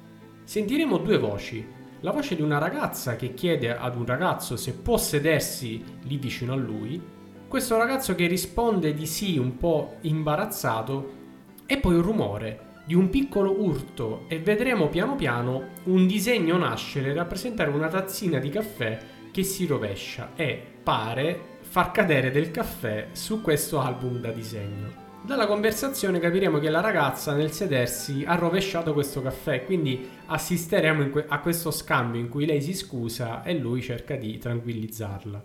Sentiremo 0.45 0.97
due 0.97 1.17
voci, 1.17 1.65
la 2.03 2.11
voce 2.11 2.35
di 2.35 2.41
una 2.41 2.57
ragazza 2.57 3.15
che 3.15 3.33
chiede 3.33 3.75
ad 3.75 3.95
un 3.95 4.05
ragazzo 4.05 4.57
se 4.57 4.73
può 4.73 4.97
sedersi 4.97 5.81
lì 6.03 6.17
vicino 6.17 6.51
a 6.51 6.57
lui, 6.57 7.01
questo 7.47 7.77
ragazzo 7.77 8.13
che 8.13 8.27
risponde 8.27 8.93
di 8.93 9.05
sì 9.05 9.37
un 9.37 9.57
po' 9.57 9.95
imbarazzato 10.01 11.21
e 11.65 11.77
poi 11.77 11.95
un 11.95 12.01
rumore 12.01 12.71
di 12.85 12.93
un 12.93 13.09
piccolo 13.09 13.57
urto 13.57 14.25
e 14.27 14.39
vedremo 14.39 14.89
piano 14.89 15.15
piano 15.15 15.67
un 15.83 16.05
disegno 16.05 16.57
nascere 16.57 17.11
e 17.11 17.13
rappresentare 17.13 17.69
una 17.69 17.87
tazzina 17.87 18.37
di 18.37 18.49
caffè 18.49 18.99
che 19.31 19.43
si 19.43 19.65
rovescia 19.65 20.31
e 20.35 20.61
pare 20.83 21.59
far 21.61 21.91
cadere 21.91 22.31
del 22.31 22.51
caffè 22.51 23.07
su 23.13 23.41
questo 23.41 23.79
album 23.79 24.19
da 24.19 24.31
disegno. 24.31 25.02
Dalla 25.25 25.47
conversazione 25.47 26.19
capiremo 26.19 26.59
che 26.59 26.69
la 26.69 26.81
ragazza 26.81 27.33
nel 27.33 27.53
sedersi 27.53 28.25
ha 28.27 28.35
rovesciato 28.35 28.91
questo 28.91 29.21
caffè, 29.21 29.63
quindi 29.63 30.05
assisteremo 30.25 31.07
que- 31.07 31.23
a 31.25 31.39
questo 31.39 31.71
scambio 31.71 32.19
in 32.19 32.27
cui 32.27 32.45
lei 32.45 32.61
si 32.61 32.73
scusa 32.73 33.41
e 33.41 33.57
lui 33.57 33.81
cerca 33.81 34.17
di 34.17 34.37
tranquillizzarla. 34.37 35.41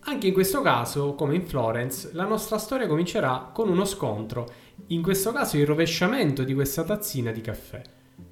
Anche 0.00 0.26
in 0.26 0.32
questo 0.32 0.62
caso, 0.62 1.14
come 1.14 1.36
in 1.36 1.46
Florence, 1.46 2.10
la 2.12 2.24
nostra 2.24 2.58
storia 2.58 2.88
comincerà 2.88 3.50
con 3.54 3.68
uno 3.68 3.84
scontro, 3.84 4.50
in 4.88 5.00
questo 5.00 5.30
caso 5.30 5.56
il 5.58 5.66
rovesciamento 5.66 6.42
di 6.42 6.52
questa 6.52 6.82
tazzina 6.82 7.30
di 7.30 7.40
caffè. 7.40 7.80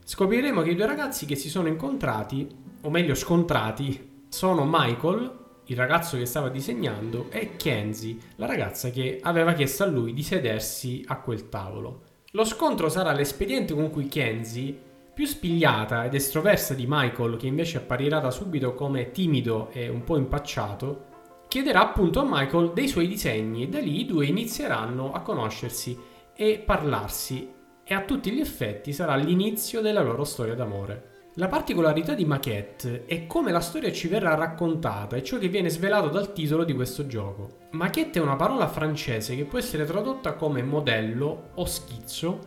Scopriremo 0.04 0.62
che 0.62 0.70
i 0.70 0.74
due 0.74 0.86
ragazzi 0.86 1.26
che 1.26 1.36
si 1.36 1.48
sono 1.48 1.68
incontrati, 1.68 2.48
o 2.80 2.90
meglio 2.90 3.14
scontrati, 3.14 4.24
sono 4.28 4.66
Michael, 4.68 5.46
il 5.70 5.76
ragazzo 5.76 6.16
che 6.16 6.24
stava 6.24 6.48
disegnando, 6.48 7.26
e 7.30 7.56
Kenzie, 7.56 8.16
la 8.36 8.46
ragazza 8.46 8.90
che 8.90 9.18
aveva 9.22 9.52
chiesto 9.52 9.84
a 9.84 9.86
lui 9.86 10.14
di 10.14 10.22
sedersi 10.22 11.04
a 11.06 11.20
quel 11.20 11.48
tavolo. 11.48 12.02
Lo 12.32 12.44
scontro 12.44 12.88
sarà 12.88 13.12
l'espediente 13.12 13.74
con 13.74 13.90
cui 13.90 14.08
Kenzie, 14.08 14.86
più 15.12 15.26
spigliata 15.26 16.04
ed 16.04 16.14
estroversa 16.14 16.74
di 16.74 16.86
Michael, 16.88 17.36
che 17.36 17.46
invece 17.46 17.78
apparirà 17.78 18.18
da 18.18 18.30
subito 18.30 18.74
come 18.74 19.10
timido 19.10 19.68
e 19.72 19.88
un 19.88 20.04
po' 20.04 20.16
impacciato, 20.16 21.06
chiederà 21.48 21.80
appunto 21.80 22.20
a 22.20 22.26
Michael 22.26 22.72
dei 22.72 22.88
suoi 22.88 23.08
disegni 23.08 23.64
e 23.64 23.68
da 23.68 23.80
lì 23.80 24.00
i 24.00 24.06
due 24.06 24.26
inizieranno 24.26 25.12
a 25.12 25.20
conoscersi 25.20 25.98
e 26.34 26.62
parlarsi 26.64 27.52
e 27.84 27.94
a 27.94 28.02
tutti 28.02 28.30
gli 28.30 28.40
effetti 28.40 28.92
sarà 28.92 29.16
l'inizio 29.16 29.80
della 29.80 30.02
loro 30.02 30.24
storia 30.24 30.54
d'amore. 30.54 31.17
La 31.38 31.46
particolarità 31.46 32.14
di 32.14 32.24
Maquette 32.24 33.04
è 33.06 33.28
come 33.28 33.52
la 33.52 33.60
storia 33.60 33.92
ci 33.92 34.08
verrà 34.08 34.34
raccontata 34.34 35.14
e 35.14 35.22
ciò 35.22 35.38
che 35.38 35.46
viene 35.46 35.68
svelato 35.68 36.08
dal 36.08 36.32
titolo 36.32 36.64
di 36.64 36.74
questo 36.74 37.06
gioco. 37.06 37.58
Maquette 37.70 38.18
è 38.18 38.22
una 38.22 38.34
parola 38.34 38.66
francese 38.66 39.36
che 39.36 39.44
può 39.44 39.56
essere 39.56 39.84
tradotta 39.84 40.34
come 40.34 40.64
modello 40.64 41.50
o 41.54 41.64
schizzo 41.64 42.40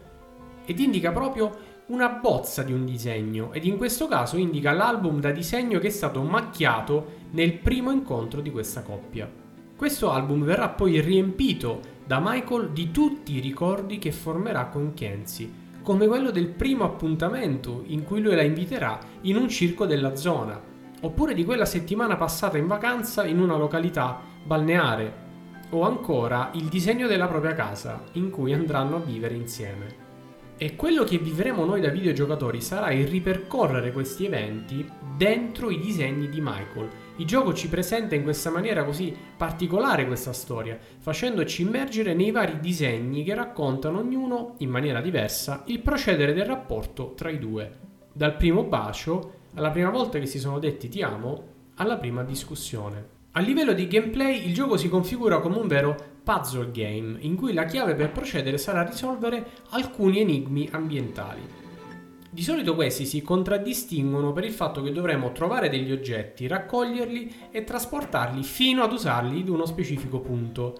ed 0.66 0.78
indica 0.82 1.14
proprio 1.14 1.58
una 1.86 2.10
bozza 2.10 2.64
di 2.64 2.74
un 2.74 2.84
disegno 2.84 3.54
ed 3.54 3.64
in 3.64 3.78
questo 3.78 4.10
caso 4.10 4.36
indica 4.36 4.74
l'album 4.74 5.22
da 5.22 5.32
disegno 5.32 5.80
che 5.80 5.88
è 5.88 5.92
stato 5.92 6.22
macchiato 6.24 7.20
nel 7.32 7.54
primo 7.60 7.92
incontro 7.92 8.42
di 8.42 8.52
questa 8.52 8.82
coppia. 8.82 9.32
Questo 9.74 10.12
album 10.12 10.44
verrà 10.44 10.68
poi 10.68 11.00
riempito 11.00 11.80
da 12.06 12.20
Michael 12.22 12.72
di 12.72 12.92
tutti 12.92 13.38
i 13.38 13.40
ricordi 13.40 14.00
che 14.00 14.12
formerà 14.12 14.66
con 14.66 14.94
Kenzie 14.94 15.61
come 15.82 16.08
quello 16.08 16.32
del 16.32 16.48
primo 16.48 16.84
appuntamento 16.84 17.84
in 17.88 18.04
cui 18.04 18.22
lui 18.22 18.36
la 18.36 18.44
inviterà 18.44 19.00
in 19.22 19.36
un 19.36 19.50
circo 19.50 19.86
della 19.86 20.16
zona, 20.16 20.62
oppure 21.02 21.34
di 21.34 21.44
quella 21.44 21.66
settimana 21.66 22.16
passata 22.16 22.58
in 22.58 22.68
vacanza 22.68 23.26
in 23.26 23.40
una 23.40 23.58
località 23.58 24.20
balneare, 24.44 25.30
o 25.72 25.84
ancora 25.84 26.52
il 26.54 26.66
disegno 26.66 27.08
della 27.08 27.28
propria 27.28 27.54
casa 27.54 28.04
in 28.14 28.30
cui 28.30 28.54
andranno 28.54 28.98
a 28.98 29.00
vivere 29.00 29.36
insieme. 29.36 30.10
E 30.58 30.76
quello 30.76 31.04
che 31.04 31.18
vivremo 31.18 31.66
noi 31.66 31.82
da 31.82 31.90
videogiocatori 31.90 32.62
sarà 32.62 32.92
il 32.92 33.08
ripercorrere 33.08 33.92
questi 33.92 34.26
eventi 34.26 34.88
dentro 35.18 35.72
i 35.72 35.80
disegni 35.80 36.30
di 36.30 36.40
Michael. 36.40 36.90
Il 37.22 37.28
gioco 37.28 37.54
ci 37.54 37.70
presenta 37.70 38.16
in 38.16 38.24
questa 38.24 38.50
maniera 38.50 38.84
così 38.84 39.16
particolare 39.38 40.08
questa 40.08 40.34
storia, 40.34 40.75
facendoci 40.98 41.62
immergere 41.62 42.16
nei 42.16 42.32
vari 42.32 42.60
disegni 42.60 43.24
che 43.24 43.36
raccontano 43.36 44.00
ognuno, 44.00 44.56
in 44.58 44.72
maniera 44.72 45.01
diversa, 45.01 45.62
il 45.68 45.82
procedere 45.82 46.34
del 46.34 46.46
rapporto 46.46 47.13
tra 47.16 47.30
i 47.30 47.38
due. 47.38 47.78
Dal 48.12 48.36
primo 48.36 48.63
bacio, 48.63 49.34
alla 49.54 49.70
prima 49.70 49.92
volta 49.92 50.18
che 50.18 50.25
si 50.25 50.40
sono 50.40 50.58
detti 50.58 50.90
ti 50.90 51.04
amo, 51.04 51.44
alla 51.75 51.98
prima 51.98 52.24
discussione. 52.24 53.20
A 53.34 53.40
livello 53.40 53.74
di 53.74 53.88
gameplay 53.88 54.48
il 54.48 54.56
gioco 54.56 54.75
si 54.75 54.90
configura 54.90 55.42
come 55.42 55.58
un 55.58 55.68
vero 55.68 55.96
puzzle 56.24 56.72
game 56.72 57.18
in 57.20 57.36
cui 57.36 57.54
la 57.54 57.66
chiave 57.66 57.94
per 57.94 58.12
procedere 58.12 58.58
sarà 58.58 58.82
risolvere 58.82 59.46
alcuni 59.70 60.22
enigmi 60.22 60.70
ambientali. 60.72 61.61
Di 62.34 62.44
solito 62.44 62.76
questi 62.76 63.06
si 63.06 63.22
contraddistinguono 63.22 64.32
per 64.32 64.46
il 64.46 64.54
fatto 64.54 64.82
che 64.82 64.94
dovremo 64.94 65.34
trovare 65.34 65.68
degli 65.68 65.92
oggetti, 65.92 66.48
raccoglierli 66.48 67.50
e 67.52 67.66
trasportarli 67.66 68.42
fino 68.42 68.84
ad 68.84 68.94
usarli 68.94 69.42
ad 69.42 69.50
uno 69.50 69.66
specifico 69.66 70.22
punto. 70.22 70.76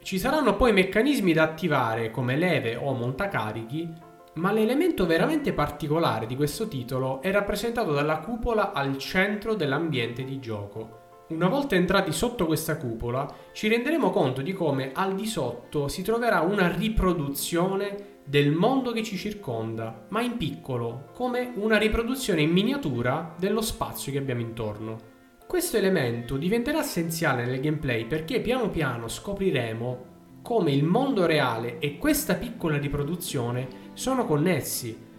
Ci 0.00 0.16
saranno 0.16 0.54
poi 0.54 0.72
meccanismi 0.72 1.32
da 1.32 1.42
attivare 1.42 2.12
come 2.12 2.36
leve 2.36 2.76
o 2.76 2.92
montacarichi 2.92 3.92
Ma 4.34 4.52
l'elemento 4.52 5.04
veramente 5.04 5.52
particolare 5.52 6.26
di 6.26 6.36
questo 6.36 6.68
titolo 6.68 7.20
è 7.20 7.32
rappresentato 7.32 7.92
dalla 7.92 8.20
cupola 8.20 8.70
al 8.70 8.96
centro 8.96 9.54
dell'ambiente 9.54 10.22
di 10.22 10.38
gioco. 10.38 11.00
Una 11.30 11.48
volta 11.48 11.74
entrati 11.74 12.12
sotto 12.12 12.46
questa 12.46 12.76
cupola, 12.76 13.28
ci 13.52 13.66
renderemo 13.66 14.10
conto 14.10 14.40
di 14.40 14.52
come 14.52 14.92
al 14.94 15.16
di 15.16 15.26
sotto 15.26 15.88
si 15.88 16.02
troverà 16.02 16.42
una 16.42 16.68
riproduzione 16.68 18.11
del 18.24 18.52
mondo 18.52 18.92
che 18.92 19.02
ci 19.02 19.16
circonda, 19.16 20.06
ma 20.08 20.22
in 20.22 20.36
piccolo, 20.36 21.10
come 21.12 21.52
una 21.56 21.78
riproduzione 21.78 22.42
in 22.42 22.50
miniatura 22.50 23.34
dello 23.38 23.60
spazio 23.60 24.12
che 24.12 24.18
abbiamo 24.18 24.40
intorno. 24.40 25.10
Questo 25.46 25.76
elemento 25.76 26.36
diventerà 26.36 26.80
essenziale 26.80 27.44
nel 27.44 27.60
gameplay 27.60 28.06
perché 28.06 28.40
piano 28.40 28.70
piano 28.70 29.08
scopriremo 29.08 30.10
come 30.42 30.72
il 30.72 30.84
mondo 30.84 31.26
reale 31.26 31.78
e 31.78 31.98
questa 31.98 32.34
piccola 32.34 32.78
riproduzione 32.78 33.90
sono 33.92 34.24
connessi. 34.24 35.10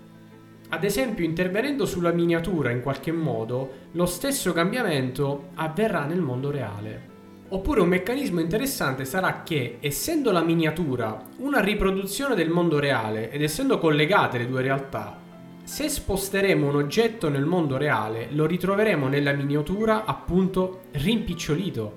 Ad 0.70 0.84
esempio, 0.84 1.24
intervenendo 1.24 1.86
sulla 1.86 2.12
miniatura 2.12 2.72
in 2.72 2.82
qualche 2.82 3.12
modo, 3.12 3.90
lo 3.92 4.06
stesso 4.06 4.54
cambiamento 4.54 5.50
avverrà 5.54 6.06
nel 6.06 6.22
mondo 6.22 6.50
reale. 6.50 7.13
Oppure 7.50 7.82
un 7.82 7.88
meccanismo 7.88 8.40
interessante 8.40 9.06
sarà 9.06 9.44
che, 9.44 9.78
essendo 9.80 10.32
la 10.32 10.42
miniatura 10.42 11.22
una 11.38 11.60
riproduzione 11.60 12.36
del 12.36 12.50
mondo 12.50 12.80
reale 12.80 13.30
ed 13.30 13.44
essendo 13.44 13.78
collegate 13.78 14.40
le 14.40 14.48
due 14.48 14.62
realtà, 14.62 15.20
se 15.64 15.88
sposteremo 15.88 16.68
un 16.68 16.76
oggetto 16.76 17.30
nel 17.30 17.46
mondo 17.46 17.78
reale, 17.78 18.28
lo 18.32 18.46
ritroveremo 18.46 19.08
nella 19.08 19.32
miniatura 19.34 20.04
appunto 20.04 20.82
rimpicciolito. 20.92 21.96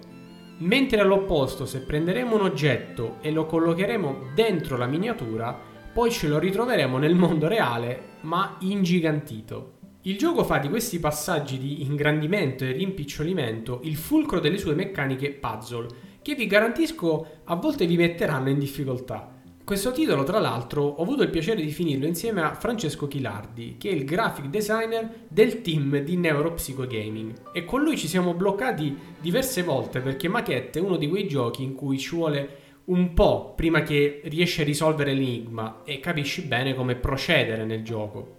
Mentre 0.59 1.01
all'opposto, 1.01 1.67
se 1.67 1.81
prenderemo 1.81 2.37
un 2.37 2.43
oggetto 2.43 3.17
e 3.21 3.31
lo 3.31 3.47
collocheremo 3.47 4.31
dentro 4.35 4.77
la 4.77 4.87
miniatura, 4.87 5.59
poi 5.93 6.11
ce 6.11 6.29
lo 6.29 6.39
ritroveremo 6.39 6.99
nel 6.99 7.15
mondo 7.15 7.49
reale, 7.49 8.19
ma 8.23 8.57
ingigantito. 8.61 9.76
Il 10.07 10.17
gioco 10.17 10.45
fa 10.45 10.59
di 10.59 10.69
questi 10.69 11.01
passaggi 11.01 11.59
di 11.59 11.83
ingrandimento 11.83 12.63
e 12.63 12.71
rimpicciolimento 12.71 13.81
il 13.83 13.97
fulcro 13.97 14.39
delle 14.39 14.57
sue 14.57 14.77
meccaniche 14.77 15.33
puzzle, 15.33 15.89
che 16.23 16.37
vi 16.37 16.47
garantisco 16.47 17.41
a 17.43 17.57
volte 17.57 17.87
vi 17.87 17.97
metteranno 17.97 18.49
in 18.49 18.61
difficoltà. 18.61 19.35
Questo 19.65 19.91
titolo, 19.91 20.23
tra 20.23 20.39
l'altro, 20.39 20.85
ho 20.85 21.03
avuto 21.03 21.25
il 21.25 21.31
piacere 21.31 21.61
di 21.61 21.73
finirlo 21.73 22.07
insieme 22.07 22.41
a 22.43 22.55
Francesco 22.55 23.09
Chilardi, 23.09 23.75
che 23.81 23.91
è 23.91 23.95
il 23.95 24.05
graphic 24.05 24.45
designer 24.45 25.25
del 25.27 25.61
team 25.61 25.99
di 25.99 26.17
Neuropsycho 26.17 26.87
Gaming. 26.87 27.33
E 27.53 27.65
con 27.65 27.83
lui 27.83 27.99
ci 27.99 28.07
siamo 28.07 28.33
bloccati 28.33 28.97
diverse 29.21 29.65
volte 29.65 29.99
perché 29.99 30.29
Maquette 30.29 30.79
è 30.79 30.83
uno 30.83 30.99
di 30.99 31.09
quei 31.09 31.27
giochi 31.27 31.65
in 31.65 31.75
cui 31.75 31.99
ci 31.99 32.15
vuole 32.15 32.59
un 32.85 33.13
po' 33.13 33.55
prima 33.57 33.83
che 33.83 34.21
riesci 34.27 34.61
a 34.61 34.65
risolvere 34.65 35.15
l'enigma 35.15 35.83
e 35.85 35.99
capisci 35.99 36.43
bene 36.43 36.77
come 36.77 36.95
procedere 36.95 37.65
nel 37.65 37.83
gioco. 37.83 38.36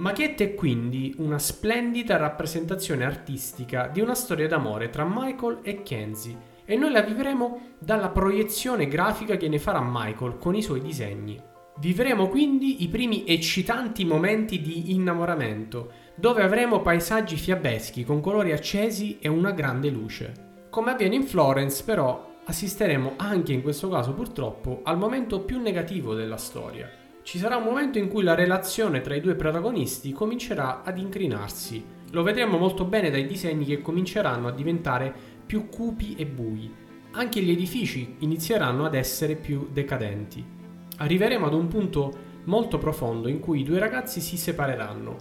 Maquette 0.00 0.44
è 0.44 0.54
quindi 0.54 1.14
una 1.18 1.38
splendida 1.38 2.16
rappresentazione 2.16 3.04
artistica 3.04 3.86
di 3.86 4.00
una 4.00 4.14
storia 4.14 4.48
d'amore 4.48 4.88
tra 4.88 5.06
Michael 5.06 5.58
e 5.60 5.82
Kenzie 5.82 6.38
e 6.64 6.74
noi 6.74 6.90
la 6.90 7.02
vivremo 7.02 7.74
dalla 7.78 8.08
proiezione 8.08 8.88
grafica 8.88 9.36
che 9.36 9.46
ne 9.48 9.58
farà 9.58 9.82
Michael 9.86 10.38
con 10.38 10.54
i 10.54 10.62
suoi 10.62 10.80
disegni. 10.80 11.38
Vivremo 11.80 12.28
quindi 12.28 12.82
i 12.82 12.88
primi 12.88 13.26
eccitanti 13.26 14.06
momenti 14.06 14.62
di 14.62 14.94
innamoramento, 14.94 15.92
dove 16.14 16.42
avremo 16.42 16.80
paesaggi 16.80 17.36
fiabeschi 17.36 18.02
con 18.02 18.22
colori 18.22 18.52
accesi 18.52 19.18
e 19.20 19.28
una 19.28 19.50
grande 19.50 19.90
luce. 19.90 20.32
Come 20.70 20.92
avviene 20.92 21.16
in 21.16 21.24
Florence, 21.24 21.84
però, 21.84 22.38
assisteremo 22.46 23.16
anche 23.16 23.52
in 23.52 23.60
questo 23.60 23.90
caso 23.90 24.14
purtroppo 24.14 24.80
al 24.82 24.96
momento 24.96 25.40
più 25.40 25.60
negativo 25.60 26.14
della 26.14 26.38
storia. 26.38 26.99
Ci 27.30 27.38
sarà 27.38 27.54
un 27.54 27.62
momento 27.62 27.96
in 27.98 28.08
cui 28.08 28.24
la 28.24 28.34
relazione 28.34 29.02
tra 29.02 29.14
i 29.14 29.20
due 29.20 29.36
protagonisti 29.36 30.10
comincerà 30.10 30.82
ad 30.82 30.98
incrinarsi. 30.98 31.80
Lo 32.10 32.24
vedremo 32.24 32.58
molto 32.58 32.84
bene 32.84 33.08
dai 33.08 33.24
disegni 33.24 33.64
che 33.66 33.80
cominceranno 33.80 34.48
a 34.48 34.50
diventare 34.50 35.14
più 35.46 35.68
cupi 35.68 36.16
e 36.16 36.26
bui. 36.26 36.68
Anche 37.12 37.40
gli 37.40 37.52
edifici 37.52 38.16
inizieranno 38.18 38.84
ad 38.84 38.96
essere 38.96 39.36
più 39.36 39.68
decadenti. 39.70 40.44
Arriveremo 40.96 41.46
ad 41.46 41.54
un 41.54 41.68
punto 41.68 42.12
molto 42.46 42.78
profondo 42.78 43.28
in 43.28 43.38
cui 43.38 43.60
i 43.60 43.64
due 43.64 43.78
ragazzi 43.78 44.20
si 44.20 44.36
separeranno 44.36 45.16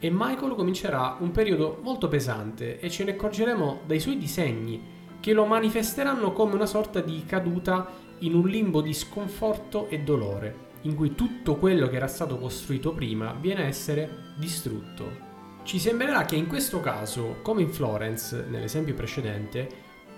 e 0.00 0.10
Michael 0.10 0.56
comincerà 0.56 1.16
un 1.20 1.30
periodo 1.30 1.78
molto 1.80 2.08
pesante 2.08 2.80
e 2.80 2.90
ce 2.90 3.04
ne 3.04 3.12
accorgeremo 3.12 3.82
dai 3.86 4.00
suoi 4.00 4.18
disegni 4.18 4.82
che 5.20 5.32
lo 5.32 5.44
manifesteranno 5.44 6.32
come 6.32 6.54
una 6.54 6.66
sorta 6.66 7.00
di 7.00 7.22
caduta 7.24 7.88
in 8.18 8.34
un 8.34 8.48
limbo 8.48 8.80
di 8.80 8.92
sconforto 8.92 9.86
e 9.88 10.00
dolore, 10.00 10.61
in 10.82 10.94
cui 10.94 11.14
tutto 11.14 11.56
quello 11.56 11.88
che 11.88 11.96
era 11.96 12.06
stato 12.06 12.38
costruito 12.38 12.92
prima 12.92 13.32
viene 13.32 13.64
a 13.64 13.66
essere 13.66 14.34
distrutto. 14.36 15.30
Ci 15.64 15.78
sembrerà 15.78 16.24
che 16.24 16.34
in 16.34 16.46
questo 16.46 16.80
caso, 16.80 17.36
come 17.42 17.62
in 17.62 17.70
Florence, 17.70 18.44
nell'esempio 18.48 18.94
precedente, 18.94 19.68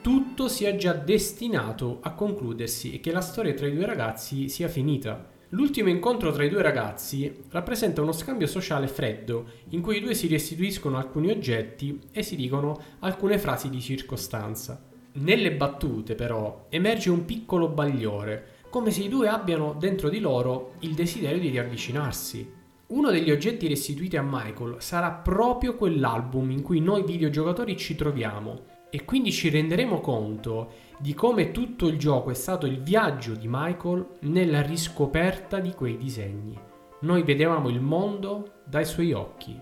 tutto 0.00 0.48
sia 0.48 0.76
già 0.76 0.92
destinato 0.92 1.98
a 2.02 2.12
concludersi 2.12 2.94
e 2.94 3.00
che 3.00 3.12
la 3.12 3.20
storia 3.20 3.54
tra 3.54 3.66
i 3.66 3.74
due 3.74 3.86
ragazzi 3.86 4.48
sia 4.48 4.68
finita. 4.68 5.30
L'ultimo 5.50 5.88
incontro 5.88 6.32
tra 6.32 6.44
i 6.44 6.48
due 6.48 6.62
ragazzi 6.62 7.44
rappresenta 7.50 8.02
uno 8.02 8.12
scambio 8.12 8.46
sociale 8.46 8.88
freddo, 8.88 9.46
in 9.70 9.80
cui 9.80 9.98
i 9.98 10.00
due 10.00 10.14
si 10.14 10.28
restituiscono 10.28 10.96
alcuni 10.96 11.30
oggetti 11.30 12.00
e 12.10 12.22
si 12.22 12.36
dicono 12.36 12.78
alcune 13.00 13.38
frasi 13.38 13.70
di 13.70 13.80
circostanza. 13.80 14.82
Nelle 15.12 15.52
battute, 15.52 16.14
però, 16.14 16.66
emerge 16.70 17.08
un 17.08 17.24
piccolo 17.24 17.68
bagliore, 17.68 18.53
come 18.74 18.90
se 18.90 19.02
i 19.02 19.08
due 19.08 19.28
abbiano 19.28 19.76
dentro 19.78 20.08
di 20.08 20.18
loro 20.18 20.72
il 20.80 20.94
desiderio 20.94 21.38
di 21.38 21.48
riavvicinarsi. 21.48 22.52
Uno 22.88 23.12
degli 23.12 23.30
oggetti 23.30 23.68
restituiti 23.68 24.16
a 24.16 24.26
Michael 24.28 24.78
sarà 24.80 25.12
proprio 25.12 25.76
quell'album 25.76 26.50
in 26.50 26.60
cui 26.60 26.80
noi 26.80 27.04
videogiocatori 27.04 27.76
ci 27.76 27.94
troviamo 27.94 28.62
e 28.90 29.04
quindi 29.04 29.30
ci 29.30 29.48
renderemo 29.48 30.00
conto 30.00 30.72
di 30.98 31.14
come 31.14 31.52
tutto 31.52 31.86
il 31.86 31.96
gioco 31.98 32.32
è 32.32 32.34
stato 32.34 32.66
il 32.66 32.82
viaggio 32.82 33.36
di 33.36 33.46
Michael 33.48 34.16
nella 34.22 34.60
riscoperta 34.60 35.60
di 35.60 35.72
quei 35.72 35.96
disegni. 35.96 36.58
Noi 37.02 37.22
vedevamo 37.22 37.68
il 37.68 37.80
mondo 37.80 38.62
dai 38.64 38.86
suoi 38.86 39.12
occhi 39.12 39.56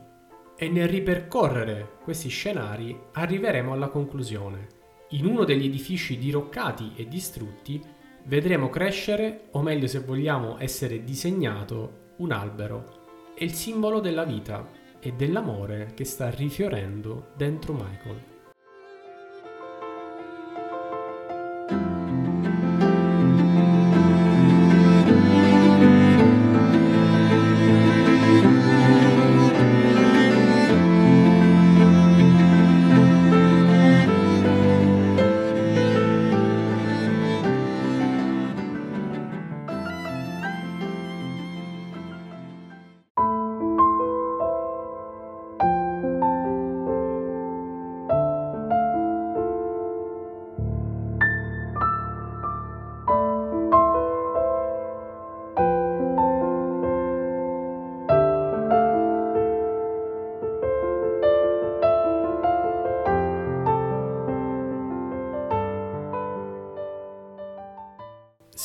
e 0.57 0.69
nel 0.71 0.89
ripercorrere 0.89 1.99
questi 2.03 2.31
scenari 2.31 2.99
arriveremo 3.13 3.75
alla 3.75 3.89
conclusione. 3.89 4.69
In 5.11 5.27
uno 5.27 5.45
degli 5.45 5.67
edifici 5.67 6.17
diroccati 6.17 6.93
e 6.97 7.07
distrutti 7.07 7.92
vedremo 8.25 8.69
crescere, 8.69 9.49
o 9.53 9.63
meglio 9.63 9.87
se 9.87 10.01
vogliamo 10.01 10.59
essere 10.59 11.05
disegnato, 11.05 12.11
un 12.17 12.33
albero 12.33 13.01
è 13.35 13.45
il 13.45 13.53
simbolo 13.55 14.01
della 14.01 14.25
vita 14.25 14.69
e 15.01 15.13
dell'amore 15.13 15.93
che 15.95 16.05
sta 16.05 16.31
rifiorendo 16.31 17.33
dentro 17.37 17.73
Michael. 17.73 18.32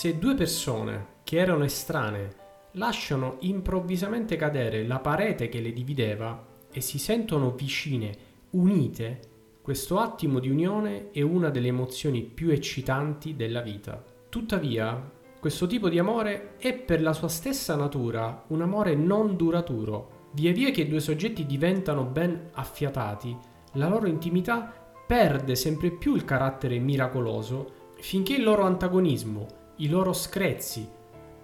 Se 0.08 0.17
due 0.17 0.36
persone 0.36 1.15
che 1.26 1.36
erano 1.36 1.65
estranee 1.65 2.34
lasciano 2.76 3.36
improvvisamente 3.41 4.38
cadere 4.38 4.88
la 4.88 5.00
parete 5.00 5.50
che 5.50 5.60
le 5.60 5.74
divideva 5.74 6.46
e 6.72 6.80
si 6.80 6.98
sentono 6.98 7.52
vicine, 7.52 8.15
unite, 8.52 9.20
questo 9.62 10.00
attimo 10.00 10.39
di 10.39 10.50
unione 10.50 11.12
è 11.12 11.20
una 11.20 11.50
delle 11.50 11.67
emozioni 11.67 12.22
più 12.24 12.52
eccitanti 12.52 13.36
della 13.36 13.60
vita. 13.60 14.02
Tuttavia, 14.30 15.12
questo 15.41 15.67
tipo 15.67 15.89
di 15.89 16.00
amore 16.00 16.56
è 16.56 16.74
per 16.74 17.02
la 17.02 17.12
sua 17.12 17.28
stessa 17.28 17.76
natura 17.76 18.46
un 18.48 18.62
amore 18.62 18.96
non 18.96 19.36
duraturo. 19.36 20.30
Via 20.32 20.54
via 20.54 20.72
che 20.72 20.84
i 20.84 20.88
due 20.88 21.02
soggetti 21.02 21.46
diventano 21.46 22.06
ben 22.06 22.52
affiatati, 22.54 23.38
la 23.74 23.89
loro 23.89 24.08
intimità 24.08 24.72
perde 25.06 25.56
sempre 25.56 25.91
più 25.91 26.15
il 26.15 26.24
carattere 26.24 26.80
miracoloso 26.80 27.91
finché 28.00 28.36
il 28.36 28.43
loro 28.43 28.63
antagonismo 28.63 29.57
i 29.78 29.90
loro 29.90 30.12
screzi, 30.12 30.88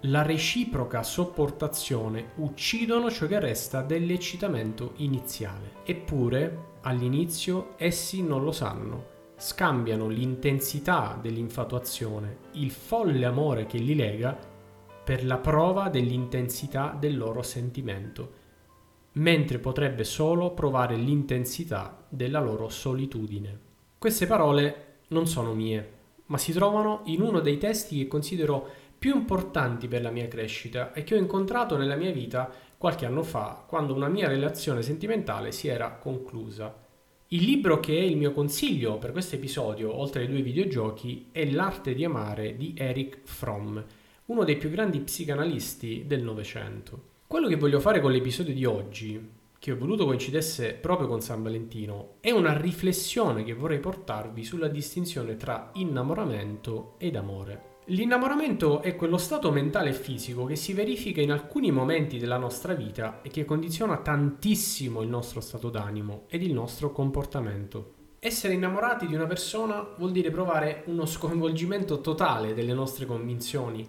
la 0.06 0.22
reciproca 0.22 1.04
sopportazione 1.04 2.32
uccidono 2.36 3.10
ciò 3.10 3.26
che 3.26 3.38
resta 3.38 3.80
dell'eccitamento 3.82 4.94
iniziale. 4.96 5.76
Eppure, 5.84 6.72
all'inizio, 6.82 7.74
essi 7.76 8.22
non 8.22 8.42
lo 8.42 8.50
sanno. 8.50 9.12
Scambiano 9.36 10.08
l'intensità 10.08 11.16
dell'infatuazione, 11.20 12.38
il 12.52 12.70
folle 12.70 13.24
amore 13.24 13.66
che 13.66 13.78
li 13.78 13.94
lega, 13.94 14.36
per 15.04 15.24
la 15.24 15.38
prova 15.38 15.88
dell'intensità 15.88 16.96
del 16.98 17.16
loro 17.16 17.42
sentimento, 17.42 18.32
mentre 19.12 19.58
potrebbe 19.58 20.02
solo 20.02 20.52
provare 20.54 20.96
l'intensità 20.96 22.04
della 22.08 22.40
loro 22.40 22.68
solitudine. 22.68 23.60
Queste 23.96 24.26
parole 24.26 24.98
non 25.08 25.26
sono 25.26 25.54
mie, 25.54 25.93
ma 26.26 26.38
si 26.38 26.52
trovano 26.52 27.02
in 27.04 27.20
uno 27.20 27.40
dei 27.40 27.58
testi 27.58 27.98
che 27.98 28.08
considero 28.08 28.68
più 28.98 29.14
importanti 29.14 29.88
per 29.88 30.02
la 30.02 30.10
mia 30.10 30.28
crescita 30.28 30.92
e 30.92 31.04
che 31.04 31.14
ho 31.14 31.18
incontrato 31.18 31.76
nella 31.76 31.96
mia 31.96 32.12
vita 32.12 32.50
qualche 32.78 33.06
anno 33.06 33.22
fa, 33.22 33.64
quando 33.66 33.94
una 33.94 34.08
mia 34.08 34.28
relazione 34.28 34.82
sentimentale 34.82 35.52
si 35.52 35.68
era 35.68 35.90
conclusa. 35.90 36.82
Il 37.28 37.42
libro 37.42 37.80
che 37.80 37.96
è 37.96 38.02
il 38.02 38.16
mio 38.16 38.32
consiglio 38.32 38.98
per 38.98 39.12
questo 39.12 39.34
episodio, 39.34 39.94
oltre 39.94 40.22
ai 40.22 40.28
due 40.28 40.42
videogiochi, 40.42 41.28
è 41.32 41.44
L'arte 41.46 41.94
di 41.94 42.04
amare 42.04 42.56
di 42.56 42.74
Eric 42.76 43.20
Fromm, 43.24 43.78
uno 44.26 44.44
dei 44.44 44.56
più 44.56 44.70
grandi 44.70 45.00
psicanalisti 45.00 46.04
del 46.06 46.22
Novecento. 46.22 47.12
Quello 47.26 47.48
che 47.48 47.56
voglio 47.56 47.80
fare 47.80 48.00
con 48.00 48.12
l'episodio 48.12 48.54
di 48.54 48.64
oggi, 48.64 49.20
che 49.64 49.72
ho 49.72 49.78
voluto 49.78 50.04
coincidesse 50.04 50.74
proprio 50.74 51.08
con 51.08 51.22
San 51.22 51.42
Valentino, 51.42 52.16
è 52.20 52.30
una 52.30 52.54
riflessione 52.54 53.44
che 53.44 53.54
vorrei 53.54 53.78
portarvi 53.78 54.44
sulla 54.44 54.68
distinzione 54.68 55.38
tra 55.38 55.70
innamoramento 55.72 56.96
ed 56.98 57.16
amore. 57.16 57.78
L'innamoramento 57.86 58.82
è 58.82 58.94
quello 58.94 59.16
stato 59.16 59.50
mentale 59.50 59.88
e 59.88 59.94
fisico 59.94 60.44
che 60.44 60.54
si 60.54 60.74
verifica 60.74 61.22
in 61.22 61.32
alcuni 61.32 61.70
momenti 61.70 62.18
della 62.18 62.36
nostra 62.36 62.74
vita 62.74 63.22
e 63.22 63.30
che 63.30 63.46
condiziona 63.46 63.96
tantissimo 63.96 65.00
il 65.00 65.08
nostro 65.08 65.40
stato 65.40 65.70
d'animo 65.70 66.24
ed 66.28 66.42
il 66.42 66.52
nostro 66.52 66.92
comportamento. 66.92 67.94
Essere 68.18 68.52
innamorati 68.52 69.06
di 69.06 69.14
una 69.14 69.26
persona 69.26 69.80
vuol 69.96 70.12
dire 70.12 70.30
provare 70.30 70.82
uno 70.88 71.06
sconvolgimento 71.06 72.02
totale 72.02 72.52
delle 72.52 72.74
nostre 72.74 73.06
convinzioni, 73.06 73.88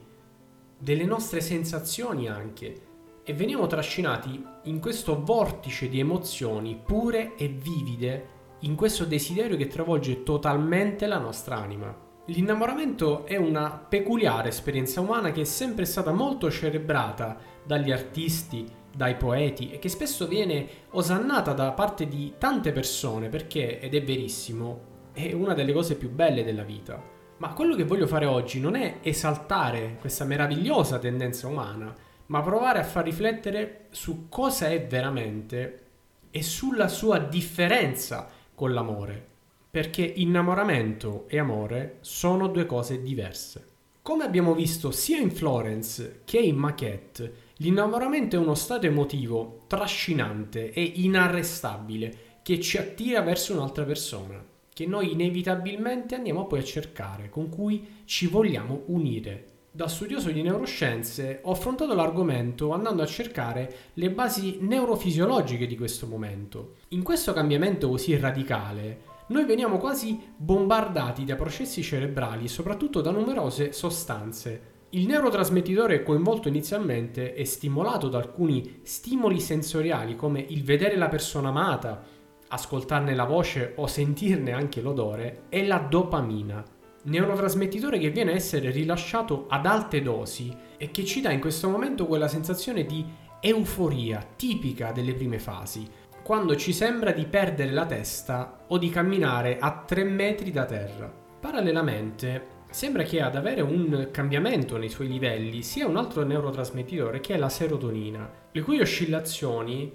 delle 0.77 1.03
nostre 1.03 1.41
sensazioni 1.41 2.29
anche, 2.29 2.93
e 3.27 3.33
veniamo 3.33 3.65
trascinati 3.65 4.45
in 4.65 4.79
questo 4.79 5.23
vortice 5.23 5.89
di 5.89 5.99
emozioni 5.99 6.79
pure 6.81 7.33
e 7.35 7.47
vivide, 7.47 8.33
in 8.59 8.75
questo 8.75 9.03
desiderio 9.03 9.57
che 9.57 9.67
travolge 9.67 10.21
totalmente 10.21 11.07
la 11.07 11.17
nostra 11.17 11.57
anima. 11.57 12.03
L'innamoramento 12.27 13.25
è 13.25 13.35
una 13.35 13.71
peculiare 13.71 14.49
esperienza 14.49 15.01
umana 15.01 15.31
che 15.31 15.41
è 15.41 15.45
sempre 15.45 15.85
stata 15.85 16.11
molto 16.11 16.51
celebrata 16.51 17.37
dagli 17.63 17.91
artisti, 17.91 18.67
dai 18.95 19.15
poeti 19.15 19.71
e 19.71 19.79
che 19.79 19.89
spesso 19.89 20.27
viene 20.27 20.67
osannata 20.91 21.53
da 21.53 21.71
parte 21.71 22.07
di 22.07 22.33
tante 22.37 22.71
persone 22.71 23.29
perché, 23.29 23.79
ed 23.79 23.95
è 23.95 24.03
verissimo, 24.03 25.09
è 25.13 25.33
una 25.33 25.55
delle 25.55 25.73
cose 25.73 25.95
più 25.95 26.11
belle 26.11 26.43
della 26.43 26.63
vita. 26.63 27.01
Ma 27.37 27.53
quello 27.53 27.75
che 27.75 27.83
voglio 27.85 28.07
fare 28.07 28.25
oggi 28.25 28.59
non 28.59 28.75
è 28.75 28.99
esaltare 29.01 29.97
questa 29.99 30.25
meravigliosa 30.25 30.99
tendenza 30.99 31.47
umana, 31.47 31.93
ma 32.27 32.41
provare 32.41 32.79
a 32.79 32.83
far 32.83 33.03
riflettere 33.03 33.87
su 33.91 34.27
cosa 34.29 34.67
è 34.69 34.85
veramente 34.85 35.83
e 36.31 36.41
sulla 36.41 36.87
sua 36.87 37.19
differenza 37.19 38.27
con 38.53 38.73
l'amore 38.73 39.33
perché 39.75 40.05
innamoramento 40.05 41.25
e 41.27 41.37
amore 41.37 41.97
sono 41.99 42.47
due 42.47 42.65
cose 42.65 43.01
diverse. 43.01 43.65
Come 44.01 44.23
abbiamo 44.23 44.53
visto 44.53 44.89
sia 44.89 45.19
in 45.19 45.31
Florence 45.31 46.21
che 46.23 46.39
in 46.39 46.55
Maquette, 46.55 47.33
l'innamoramento 47.57 48.37
è 48.37 48.39
uno 48.39 48.55
stato 48.55 48.85
emotivo 48.85 49.63
trascinante 49.67 50.71
e 50.71 50.81
inarrestabile 50.81 52.39
che 52.41 52.61
ci 52.61 52.77
attira 52.77 53.19
verso 53.19 53.51
un'altra 53.51 53.83
persona, 53.83 54.41
che 54.71 54.85
noi 54.85 55.11
inevitabilmente 55.11 56.15
andiamo 56.15 56.47
poi 56.47 56.59
a 56.59 56.63
cercare, 56.63 57.29
con 57.29 57.49
cui 57.49 58.03
ci 58.05 58.27
vogliamo 58.27 58.83
unire. 58.85 59.54
Da 59.75 59.89
studioso 59.89 60.31
di 60.31 60.41
neuroscienze 60.41 61.41
ho 61.43 61.51
affrontato 61.51 61.93
l'argomento 61.93 62.71
andando 62.71 63.01
a 63.01 63.05
cercare 63.05 63.75
le 63.95 64.09
basi 64.09 64.59
neurofisiologiche 64.61 65.67
di 65.67 65.75
questo 65.75 66.07
momento. 66.07 66.75
In 66.91 67.03
questo 67.03 67.33
cambiamento 67.33 67.89
così 67.89 68.15
radicale, 68.15 69.01
noi 69.27 69.43
veniamo 69.43 69.77
quasi 69.77 70.17
bombardati 70.37 71.25
da 71.25 71.35
processi 71.35 71.83
cerebrali 71.83 72.45
e 72.45 72.47
soprattutto 72.47 73.01
da 73.01 73.11
numerose 73.11 73.73
sostanze. 73.73 74.85
Il 74.91 75.07
neurotrasmettitore 75.07 76.03
coinvolto 76.03 76.47
inizialmente 76.47 77.33
è 77.33 77.43
stimolato 77.43 78.07
da 78.07 78.19
alcuni 78.19 78.79
stimoli 78.83 79.41
sensoriali 79.41 80.15
come 80.15 80.39
il 80.39 80.63
vedere 80.63 80.95
la 80.95 81.09
persona 81.09 81.49
amata, 81.49 82.01
ascoltarne 82.47 83.13
la 83.13 83.25
voce 83.25 83.73
o 83.75 83.87
sentirne 83.87 84.53
anche 84.53 84.79
l'odore, 84.79 85.47
è 85.49 85.65
la 85.65 85.79
dopamina, 85.79 86.63
neurotrasmettitore 87.05 87.97
che 87.97 88.09
viene 88.09 88.31
a 88.31 88.35
essere 88.35 88.69
rilasciato 88.69 89.45
ad 89.49 89.65
alte 89.65 90.01
dosi 90.01 90.55
e 90.77 90.91
che 90.91 91.05
ci 91.05 91.21
dà 91.21 91.31
in 91.31 91.39
questo 91.39 91.69
momento 91.69 92.05
quella 92.05 92.27
sensazione 92.27 92.85
di 92.85 93.05
euforia 93.39 94.25
tipica 94.35 94.91
delle 94.91 95.13
prime 95.13 95.39
fasi, 95.39 95.87
quando 96.23 96.55
ci 96.55 96.73
sembra 96.73 97.11
di 97.11 97.25
perdere 97.25 97.71
la 97.71 97.85
testa 97.85 98.65
o 98.67 98.77
di 98.77 98.89
camminare 98.89 99.59
a 99.59 99.83
3 99.85 100.03
metri 100.03 100.51
da 100.51 100.65
terra. 100.65 101.11
Parallelamente, 101.39 102.53
sembra 102.71 103.03
che 103.03 103.21
ad 103.21 103.35
avere 103.35 103.61
un 103.61 104.09
cambiamento 104.11 104.77
nei 104.77 104.89
suoi 104.89 105.07
livelli 105.07 105.61
sia 105.61 105.87
un 105.87 105.97
altro 105.97 106.23
neurotrasmettitore 106.23 107.19
che 107.19 107.35
è 107.35 107.37
la 107.37 107.49
serotonina, 107.49 108.29
le 108.51 108.61
cui 108.61 108.79
oscillazioni 108.79 109.91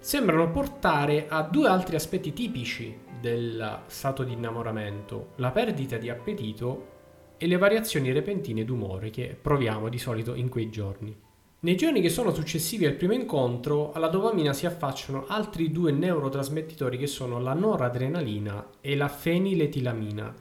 sembrano 0.00 0.50
portare 0.50 1.26
a 1.28 1.42
due 1.42 1.68
altri 1.68 1.94
aspetti 1.94 2.32
tipici 2.32 2.98
del 3.20 3.82
stato 3.86 4.24
di 4.24 4.32
innamoramento, 4.32 5.32
la 5.36 5.50
perdita 5.50 5.98
di 5.98 6.08
appetito 6.08 6.86
e 7.36 7.46
le 7.46 7.58
variazioni 7.58 8.10
repentine 8.10 8.64
d'umore 8.64 9.10
che 9.10 9.36
proviamo 9.40 9.90
di 9.90 9.98
solito 9.98 10.34
in 10.34 10.48
quei 10.48 10.70
giorni. 10.70 11.14
Nei 11.60 11.76
giorni 11.76 12.00
che 12.00 12.08
sono 12.08 12.32
successivi 12.32 12.86
al 12.86 12.94
primo 12.94 13.12
incontro, 13.12 13.92
alla 13.92 14.08
dopamina 14.08 14.54
si 14.54 14.64
affacciano 14.64 15.26
altri 15.28 15.70
due 15.70 15.92
neurotrasmettitori 15.92 16.96
che 16.96 17.06
sono 17.06 17.38
la 17.38 17.52
noradrenalina 17.52 18.68
e 18.80 18.96
la 18.96 19.08
feniletilamina 19.08 20.34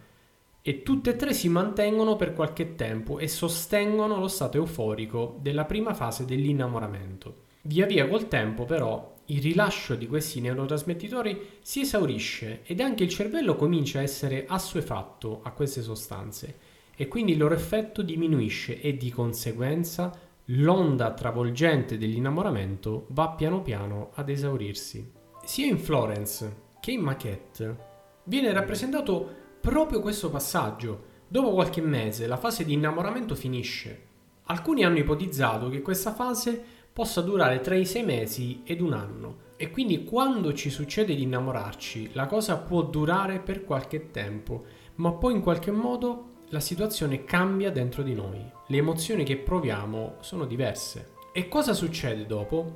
e 0.62 0.84
tutte 0.84 1.10
e 1.10 1.16
tre 1.18 1.34
si 1.34 1.50
mantengono 1.50 2.16
per 2.16 2.34
qualche 2.34 2.76
tempo 2.76 3.20
e 3.20 3.28
sostengono 3.28 4.20
lo 4.20 4.30
stato 4.30 4.56
euforico 4.56 5.38
della 5.42 5.66
prima 5.66 5.94
fase 5.94 6.24
dell'innamoramento. 6.24 7.48
Via 7.64 7.86
via 7.86 8.08
col 8.08 8.30
tempo 8.30 8.64
però 8.64 9.18
il 9.30 9.42
rilascio 9.42 9.96
di 9.96 10.08
questi 10.08 10.42
neurotrasmettitori 10.42 11.58
si 11.62 11.82
esaurisce 11.82 12.62
ed 12.64 12.80
anche 12.80 13.04
il 13.04 13.10
cervello 13.10 13.56
comincia 13.56 14.00
a 14.00 14.04
essere 14.04 14.46
assuefatto 14.48 15.42
a 15.44 15.52
queste 15.52 15.82
sostanze 15.82 16.58
e 16.96 17.08
quindi 17.08 17.34
il 17.34 17.38
loro 17.38 17.54
effetto 17.54 18.02
diminuisce 18.02 18.82
e 18.82 18.98
di 18.98 19.10
conseguenza 19.10 20.18
l'onda 20.46 21.14
travolgente 21.14 21.98
dell'innamoramento 21.98 23.06
va 23.10 23.30
piano 23.30 23.62
piano 23.62 24.10
ad 24.16 24.30
esaurirsi. 24.30 25.12
Sia 25.44 25.68
in 25.68 25.78
Florence 25.78 26.68
che 26.80 26.92
in 26.92 27.02
Maquette 27.02 27.88
viene 28.24 28.52
rappresentato 28.52 29.36
proprio 29.62 30.02
questo 30.02 30.30
passaggio. 30.30 31.18
Dopo 31.28 31.54
qualche 31.54 31.82
mese 31.82 32.26
la 32.26 32.38
fase 32.38 32.66
di 32.66 32.74
innamoramento 32.74 33.36
finisce. 33.36 34.08
Alcuni 34.46 34.84
hanno 34.84 34.98
ipotizzato 34.98 35.70
che 35.70 35.82
questa 35.82 36.14
fase 36.14 36.79
possa 37.00 37.22
durare 37.22 37.62
tra 37.62 37.76
i 37.76 37.86
sei 37.86 38.04
mesi 38.04 38.62
ed 38.66 38.82
un 38.82 38.92
anno 38.92 39.36
e 39.56 39.72
quindi 39.72 40.04
quando 40.04 40.54
ci 40.54 40.70
succede 40.70 41.16
di 41.16 41.24
innamorarci 41.24 42.10
la 42.12 42.26
cosa 42.26 42.58
può 42.58 42.82
durare 42.82 43.40
per 43.40 43.64
qualche 43.64 44.12
tempo, 44.12 44.66
ma 44.96 45.14
poi 45.14 45.36
in 45.36 45.42
qualche 45.42 45.72
modo 45.72 46.42
la 46.50 46.60
situazione 46.60 47.24
cambia 47.24 47.72
dentro 47.72 48.04
di 48.04 48.14
noi, 48.14 48.46
le 48.68 48.78
emozioni 48.78 49.24
che 49.24 49.38
proviamo 49.38 50.16
sono 50.20 50.44
diverse. 50.44 51.14
E 51.32 51.48
cosa 51.48 51.72
succede 51.72 52.26
dopo? 52.26 52.74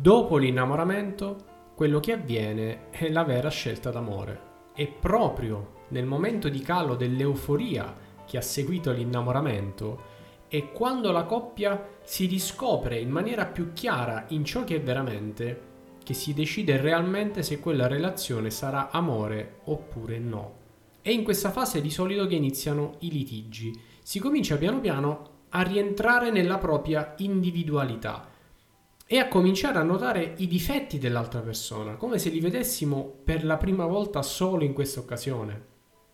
Dopo 0.00 0.36
l'innamoramento, 0.36 1.72
quello 1.74 1.98
che 1.98 2.12
avviene 2.12 2.88
è 2.90 3.08
la 3.08 3.24
vera 3.24 3.48
scelta 3.48 3.90
d'amore. 3.90 4.40
E 4.76 4.86
proprio 4.86 5.86
nel 5.88 6.06
momento 6.06 6.48
di 6.48 6.60
calo 6.60 6.94
dell'euforia 6.94 7.96
che 8.24 8.36
ha 8.36 8.42
seguito 8.42 8.92
l'innamoramento, 8.92 10.17
e 10.48 10.72
quando 10.72 11.12
la 11.12 11.24
coppia 11.24 11.96
si 12.02 12.26
riscopre 12.26 12.98
in 12.98 13.10
maniera 13.10 13.44
più 13.44 13.72
chiara 13.72 14.24
in 14.28 14.44
ciò 14.44 14.64
che 14.64 14.76
è 14.76 14.80
veramente, 14.80 15.66
che 16.02 16.14
si 16.14 16.32
decide 16.32 16.80
realmente 16.80 17.42
se 17.42 17.60
quella 17.60 17.86
relazione 17.86 18.50
sarà 18.50 18.90
amore 18.90 19.60
oppure 19.64 20.18
no. 20.18 20.54
È 21.02 21.10
in 21.10 21.22
questa 21.22 21.50
fase 21.50 21.80
di 21.80 21.90
solito 21.90 22.26
che 22.26 22.34
iniziano 22.34 22.96
i 23.00 23.10
litigi. 23.10 23.78
Si 24.02 24.18
comincia 24.18 24.56
piano 24.56 24.80
piano 24.80 25.30
a 25.50 25.62
rientrare 25.62 26.30
nella 26.30 26.58
propria 26.58 27.14
individualità 27.18 28.28
e 29.06 29.18
a 29.18 29.28
cominciare 29.28 29.78
a 29.78 29.82
notare 29.82 30.34
i 30.38 30.46
difetti 30.46 30.98
dell'altra 30.98 31.40
persona, 31.40 31.96
come 31.96 32.18
se 32.18 32.28
li 32.28 32.40
vedessimo 32.40 33.04
per 33.24 33.44
la 33.44 33.56
prima 33.56 33.86
volta 33.86 34.22
solo 34.22 34.64
in 34.64 34.74
questa 34.74 35.00
occasione. 35.00 35.66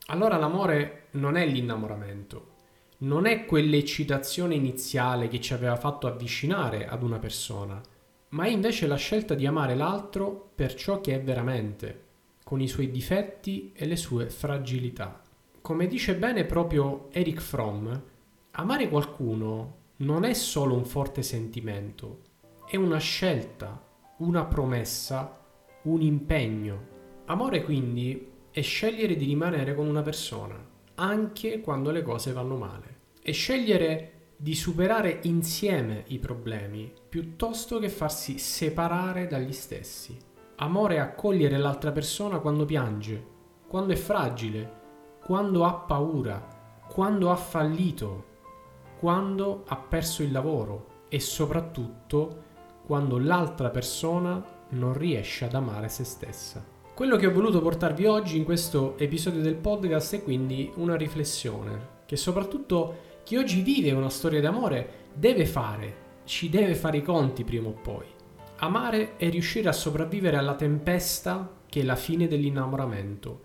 Allora 0.06 0.36
l'amore 0.36 1.06
non 1.12 1.36
è 1.36 1.46
l'innamoramento, 1.46 2.53
non 3.04 3.26
è 3.26 3.44
quell'eccitazione 3.44 4.54
iniziale 4.54 5.28
che 5.28 5.40
ci 5.40 5.52
aveva 5.52 5.76
fatto 5.76 6.06
avvicinare 6.06 6.86
ad 6.86 7.02
una 7.02 7.18
persona, 7.18 7.80
ma 8.30 8.44
è 8.44 8.48
invece 8.48 8.86
la 8.86 8.96
scelta 8.96 9.34
di 9.34 9.46
amare 9.46 9.74
l'altro 9.74 10.52
per 10.54 10.74
ciò 10.74 11.02
che 11.02 11.14
è 11.14 11.22
veramente, 11.22 12.02
con 12.42 12.62
i 12.62 12.68
suoi 12.68 12.90
difetti 12.90 13.72
e 13.74 13.84
le 13.84 13.96
sue 13.96 14.30
fragilità. 14.30 15.20
Come 15.60 15.86
dice 15.86 16.14
bene 16.16 16.44
proprio 16.46 17.08
Eric 17.10 17.40
Fromm, 17.40 17.92
amare 18.52 18.88
qualcuno 18.88 19.76
non 19.96 20.24
è 20.24 20.32
solo 20.32 20.74
un 20.74 20.86
forte 20.86 21.22
sentimento, 21.22 22.20
è 22.66 22.76
una 22.76 22.98
scelta, 22.98 23.82
una 24.18 24.46
promessa, 24.46 25.40
un 25.82 26.00
impegno. 26.00 26.92
Amore 27.26 27.62
quindi 27.62 28.30
è 28.50 28.62
scegliere 28.62 29.14
di 29.16 29.26
rimanere 29.26 29.74
con 29.74 29.86
una 29.86 30.02
persona, 30.02 30.56
anche 30.94 31.60
quando 31.60 31.90
le 31.90 32.02
cose 32.02 32.32
vanno 32.32 32.56
male. 32.56 32.93
È 33.26 33.32
scegliere 33.32 34.32
di 34.36 34.54
superare 34.54 35.20
insieme 35.22 36.04
i 36.08 36.18
problemi 36.18 36.92
piuttosto 37.08 37.78
che 37.78 37.88
farsi 37.88 38.36
separare 38.36 39.26
dagli 39.26 39.52
stessi. 39.52 40.14
Amore 40.56 40.96
è 40.96 40.98
accogliere 40.98 41.56
l'altra 41.56 41.90
persona 41.90 42.40
quando 42.40 42.66
piange, 42.66 43.24
quando 43.66 43.94
è 43.94 43.96
fragile, 43.96 44.72
quando 45.24 45.64
ha 45.64 45.72
paura, 45.72 46.82
quando 46.86 47.30
ha 47.30 47.36
fallito, 47.36 48.24
quando 48.98 49.62
ha 49.68 49.76
perso 49.76 50.22
il 50.22 50.30
lavoro 50.30 51.06
e 51.08 51.18
soprattutto 51.18 52.42
quando 52.84 53.18
l'altra 53.18 53.70
persona 53.70 54.44
non 54.72 54.92
riesce 54.92 55.46
ad 55.46 55.54
amare 55.54 55.88
se 55.88 56.04
stessa. 56.04 56.62
Quello 56.92 57.16
che 57.16 57.28
ho 57.28 57.32
voluto 57.32 57.62
portarvi 57.62 58.04
oggi 58.04 58.36
in 58.36 58.44
questo 58.44 58.98
episodio 58.98 59.40
del 59.40 59.56
podcast 59.56 60.16
è 60.16 60.22
quindi 60.22 60.70
una 60.74 60.94
riflessione 60.94 61.92
che 62.04 62.16
soprattutto 62.16 63.12
chi 63.24 63.36
oggi 63.36 63.62
vive 63.62 63.90
una 63.92 64.10
storia 64.10 64.42
d'amore 64.42 65.06
deve 65.14 65.46
fare, 65.46 66.02
ci 66.24 66.50
deve 66.50 66.74
fare 66.74 66.98
i 66.98 67.02
conti 67.02 67.42
prima 67.42 67.68
o 67.68 67.72
poi. 67.72 68.04
Amare 68.56 69.16
è 69.16 69.30
riuscire 69.30 69.68
a 69.68 69.72
sopravvivere 69.72 70.36
alla 70.36 70.54
tempesta 70.54 71.62
che 71.66 71.80
è 71.80 71.84
la 71.84 71.96
fine 71.96 72.28
dell'innamoramento, 72.28 73.40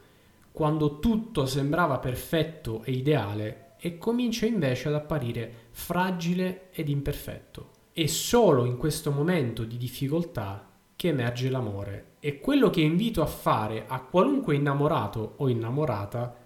quando 0.52 1.00
tutto 1.00 1.46
sembrava 1.46 1.98
perfetto 2.00 2.84
e 2.84 2.92
ideale 2.92 3.76
e 3.80 3.98
comincia 3.98 4.46
invece 4.46 4.90
ad 4.90 4.96
apparire 4.96 5.68
fragile 5.72 6.70
ed 6.72 6.90
imperfetto. 6.90 7.70
È 7.94 8.06
solo 8.06 8.66
in 8.66 8.76
questo 8.76 9.12
momento 9.12 9.64
di 9.64 9.78
difficoltà 9.78 10.68
che 10.98 11.08
emerge 11.08 11.50
l'amore 11.50 12.16
e 12.20 12.42
quello 12.42 12.70
che 12.70 12.82
invito 12.82 13.22
a 13.22 13.28
fare 13.28 13.86
a 13.88 14.02
qualunque 14.02 14.56
innamorato 14.56 15.36
o 15.38 15.48
innamorata 15.48 16.39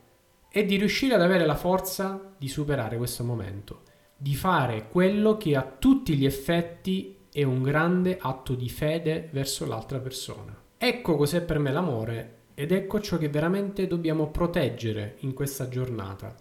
è 0.54 0.64
di 0.64 0.76
riuscire 0.76 1.16
ad 1.16 1.22
avere 1.24 1.48
la 1.48 1.56
forza 1.56 2.36
di 2.38 2.48
superare 2.48 2.98
questo 2.98 3.24
momento, 3.24 3.82
di 4.16 4.36
fare 4.36 4.88
quello 4.88 5.36
che 5.36 5.56
a 5.56 5.64
tutti 5.64 6.14
gli 6.14 6.28
effetti 6.28 7.18
è 7.32 7.42
un 7.42 7.64
grande 7.64 8.20
atto 8.22 8.54
di 8.54 8.70
fede 8.70 9.30
verso 9.32 9.66
l'altra 9.66 9.98
persona. 9.98 10.56
Ecco 10.78 11.16
cos'è 11.16 11.42
per 11.42 11.58
me 11.58 11.72
l'amore 11.72 12.42
ed 12.54 12.72
ecco 12.72 13.00
ciò 13.00 13.18
che 13.18 13.30
veramente 13.30 13.88
dobbiamo 13.88 14.28
proteggere 14.28 15.16
in 15.22 15.34
questa 15.34 15.70
giornata, 15.70 16.36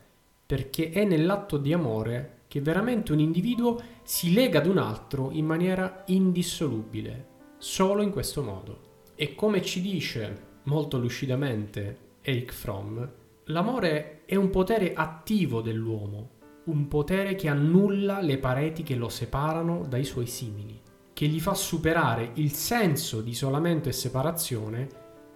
perché 0.45 0.91
è 0.91 1.07
nell'atto 1.07 1.57
di 1.57 1.73
amore 1.73 2.41
che 2.49 2.61
veramente 2.61 3.13
un 3.13 3.19
individuo 3.19 3.81
si 4.03 4.35
lega 4.35 4.59
ad 4.59 4.67
un 4.67 4.77
altro 4.77 5.31
in 5.31 5.47
maniera 5.47 6.03
indissolubile, 6.09 7.29
solo 7.57 8.03
in 8.03 8.11
questo 8.11 8.43
modo. 8.43 8.81
E 9.15 9.35
come 9.35 9.63
ci 9.63 9.81
dice 9.81 10.51
molto 10.65 10.99
lucidamente 10.99 12.11
Eric 12.21 12.53
Fromm, 12.53 13.03
l'amore 13.53 14.25
è 14.25 14.35
un 14.35 14.51
potere 14.51 14.95
attivo 14.95 15.61
dell'uomo, 15.61 16.31
un 16.65 16.89
potere 16.89 17.35
che 17.35 17.49
annulla 17.49 18.21
le 18.21 18.39
pareti 18.39 18.83
che 18.83 18.97
lo 18.97 19.09
separano 19.09 19.85
dai 19.87 20.05
suoi 20.05 20.27
simili, 20.27 20.81
che 21.13 21.27
gli 21.27 21.39
fa 21.39 21.55
superare 21.55 22.31
il 22.35 22.53
senso 22.53 23.21
di 23.21 23.31
isolamento 23.31 23.89
e 23.89 23.93
separazione 23.93 24.89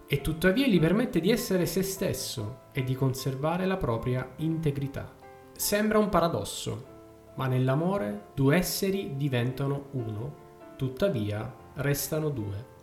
e 0.08 0.20
tuttavia 0.20 0.66
gli 0.66 0.80
permette 0.80 1.20
di 1.20 1.30
essere 1.30 1.66
se 1.66 1.82
stesso 1.82 2.62
e 2.72 2.82
di 2.82 2.94
conservare 2.94 3.66
la 3.66 3.76
propria 3.76 4.32
integrità. 4.36 5.14
Sembra 5.52 5.98
un 5.98 6.08
paradosso, 6.08 6.94
ma 7.36 7.46
nell'amore 7.46 8.28
due 8.34 8.56
esseri 8.56 9.16
diventano 9.16 9.88
uno, 9.92 10.44
tuttavia 10.76 11.54
restano 11.74 12.30
due. 12.30 12.74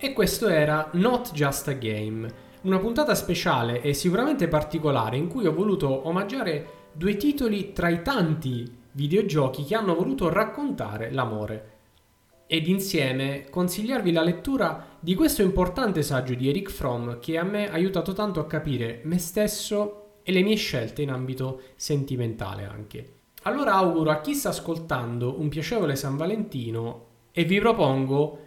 E 0.00 0.12
questo 0.12 0.46
era 0.46 0.90
Not 0.92 1.32
Just 1.32 1.66
a 1.66 1.72
Game, 1.72 2.32
una 2.62 2.78
puntata 2.78 3.16
speciale 3.16 3.82
e 3.82 3.94
sicuramente 3.94 4.46
particolare 4.46 5.16
in 5.16 5.26
cui 5.26 5.44
ho 5.44 5.52
voluto 5.52 6.06
omaggiare 6.06 6.66
due 6.92 7.16
titoli 7.16 7.72
tra 7.72 7.88
i 7.88 8.00
tanti 8.02 8.76
videogiochi 8.92 9.64
che 9.64 9.74
hanno 9.74 9.96
voluto 9.96 10.28
raccontare 10.28 11.10
l'amore 11.10 11.76
ed 12.46 12.68
insieme 12.68 13.46
consigliarvi 13.50 14.12
la 14.12 14.22
lettura 14.22 14.96
di 15.00 15.16
questo 15.16 15.42
importante 15.42 16.02
saggio 16.02 16.34
di 16.34 16.48
Eric 16.48 16.70
Fromm 16.70 17.18
che 17.18 17.36
a 17.36 17.42
me 17.42 17.68
ha 17.68 17.72
aiutato 17.72 18.12
tanto 18.12 18.38
a 18.38 18.46
capire 18.46 19.00
me 19.02 19.18
stesso 19.18 20.20
e 20.22 20.30
le 20.30 20.42
mie 20.42 20.54
scelte 20.54 21.02
in 21.02 21.10
ambito 21.10 21.60
sentimentale 21.74 22.64
anche. 22.64 23.14
Allora 23.42 23.74
auguro 23.74 24.10
a 24.10 24.20
chi 24.20 24.34
sta 24.34 24.50
ascoltando 24.50 25.40
un 25.40 25.48
piacevole 25.48 25.96
San 25.96 26.16
Valentino 26.16 27.06
e 27.32 27.42
vi 27.44 27.58
propongo 27.58 28.46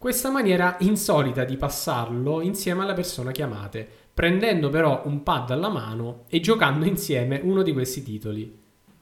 questa 0.00 0.30
maniera 0.30 0.76
insolita 0.80 1.44
di 1.44 1.58
passarlo 1.58 2.40
insieme 2.40 2.80
alla 2.84 2.94
persona 2.94 3.32
che 3.32 3.42
amate, 3.42 3.86
prendendo 4.14 4.70
però 4.70 5.02
un 5.04 5.22
pad 5.22 5.50
alla 5.50 5.68
mano 5.68 6.24
e 6.30 6.40
giocando 6.40 6.86
insieme 6.86 7.38
uno 7.42 7.60
di 7.60 7.74
questi 7.74 8.02
titoli. 8.02 8.58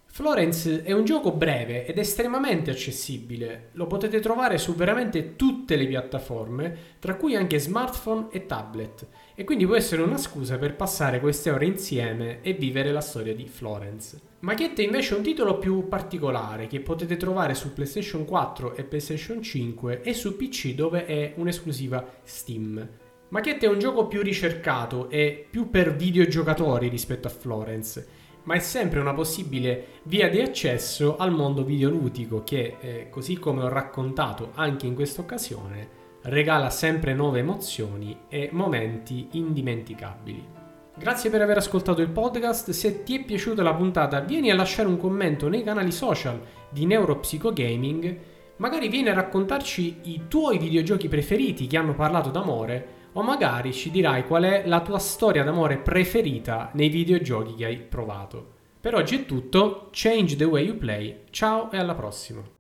Florence 0.07 0.83
è 0.83 0.91
un 0.91 1.05
gioco 1.05 1.31
breve 1.31 1.87
ed 1.87 1.99
estremamente 1.99 2.73
accessibile, 2.73 3.69
lo 3.75 3.87
potete 3.87 4.19
trovare 4.19 4.59
su 4.59 4.75
veramente 4.75 5.37
tutte 5.37 5.77
le 5.77 5.87
piattaforme, 5.87 6.77
tra 6.99 7.15
cui 7.15 7.37
anche 7.37 7.61
smartphone 7.61 8.27
e 8.33 8.47
tablet, 8.47 9.07
e 9.37 9.45
quindi 9.45 9.67
può 9.67 9.77
essere 9.77 10.03
una 10.03 10.19
scusa 10.19 10.59
per 10.59 10.75
passare 10.75 11.21
queste 11.21 11.53
ore 11.53 11.67
insieme 11.67 12.41
e 12.43 12.55
vivere 12.55 12.91
la 12.91 13.01
storia 13.01 13.37
di 13.37 13.47
Florence. 13.47 14.28
Machiette 14.41 14.83
invece 14.83 15.15
è 15.15 15.17
un 15.17 15.25
titolo 15.25 15.59
più 15.59 15.89
particolare 15.89 16.69
che 16.69 16.81
potete 16.81 17.17
trovare 17.17 17.55
su 17.55 17.73
PlayStation 17.73 18.25
4 18.25 18.77
e 18.77 18.85
PlayStation 18.85 19.43
5 19.43 20.01
e 20.03 20.15
su 20.15 20.37
PC 20.37 20.75
dove 20.75 21.07
è 21.07 21.33
un'esclusiva 21.37 22.07
Steam. 22.23 22.89
Machiette 23.31 23.67
è 23.67 23.69
un 23.69 23.81
gioco 23.81 24.07
più 24.07 24.23
ricercato 24.23 25.11
e 25.11 25.47
più 25.51 25.71
per 25.71 25.97
videogiocatori 25.97 26.89
rispetto 26.89 27.27
a 27.27 27.33
Florence 27.33 28.27
ma 28.45 28.55
è 28.55 28.61
sempre 28.61 29.01
una 29.01 29.13
possibile 29.13 30.01
via 30.05 30.31
di 30.31 30.41
accesso 30.41 31.17
al 31.19 31.33
mondo 31.33 31.65
videoludico 31.65 32.45
che, 32.45 32.77
eh, 32.81 33.09
così 33.11 33.39
come 33.39 33.63
ho 33.63 33.69
raccontato 33.69 34.53
anche 34.55 34.87
in 34.87 34.95
questa 34.95 35.21
occasione, 35.21 35.89
regala 36.23 36.71
sempre 36.71 37.13
nuove 37.13 37.41
emozioni 37.41 38.21
e 38.29 38.49
momenti 38.53 39.29
indimenticabili. 39.33 40.58
Grazie 40.99 41.31
per 41.31 41.41
aver 41.41 41.59
ascoltato 41.59 42.03
il 42.03 42.11
podcast, 42.11 42.71
se 42.71 43.05
ti 43.05 43.17
è 43.17 43.25
piaciuta 43.25 43.63
la 43.63 43.73
puntata 43.73 44.19
vieni 44.19 44.51
a 44.51 44.57
lasciare 44.57 44.89
un 44.89 44.99
commento 44.99 45.49
nei 45.49 45.63
canali 45.63 45.93
social 45.93 46.41
di 46.69 46.87
Neuropsychogaming, 46.87 48.19
magari 48.57 48.89
vieni 48.89 49.09
a 49.09 49.15
raccontarci 49.15 50.01
i 50.03 50.23
tuoi 50.27 50.59
videogiochi 50.59 51.07
preferiti 51.07 51.69
che 51.69 51.77
hanno 51.77 51.95
parlato 51.95 52.31
d'amore 52.31 52.97
o 53.13 53.23
magari 53.23 53.73
ci 53.73 53.93
dirai 53.93 54.27
qual 54.27 54.43
è 54.43 54.65
la 54.67 54.81
tua 54.81 54.99
storia 54.99 55.45
d'amore 55.45 55.79
preferita 55.79 56.71
nei 56.75 56.89
videogiochi 56.89 57.55
che 57.55 57.65
hai 57.65 57.79
provato. 57.79 58.57
Per 58.81 58.95
oggi 58.95 59.21
è 59.21 59.25
tutto, 59.25 59.91
change 59.93 60.35
the 60.35 60.45
way 60.45 60.67
you 60.67 60.77
play, 60.77 61.21
ciao 61.31 61.71
e 61.71 61.79
alla 61.79 61.95
prossima! 61.95 62.58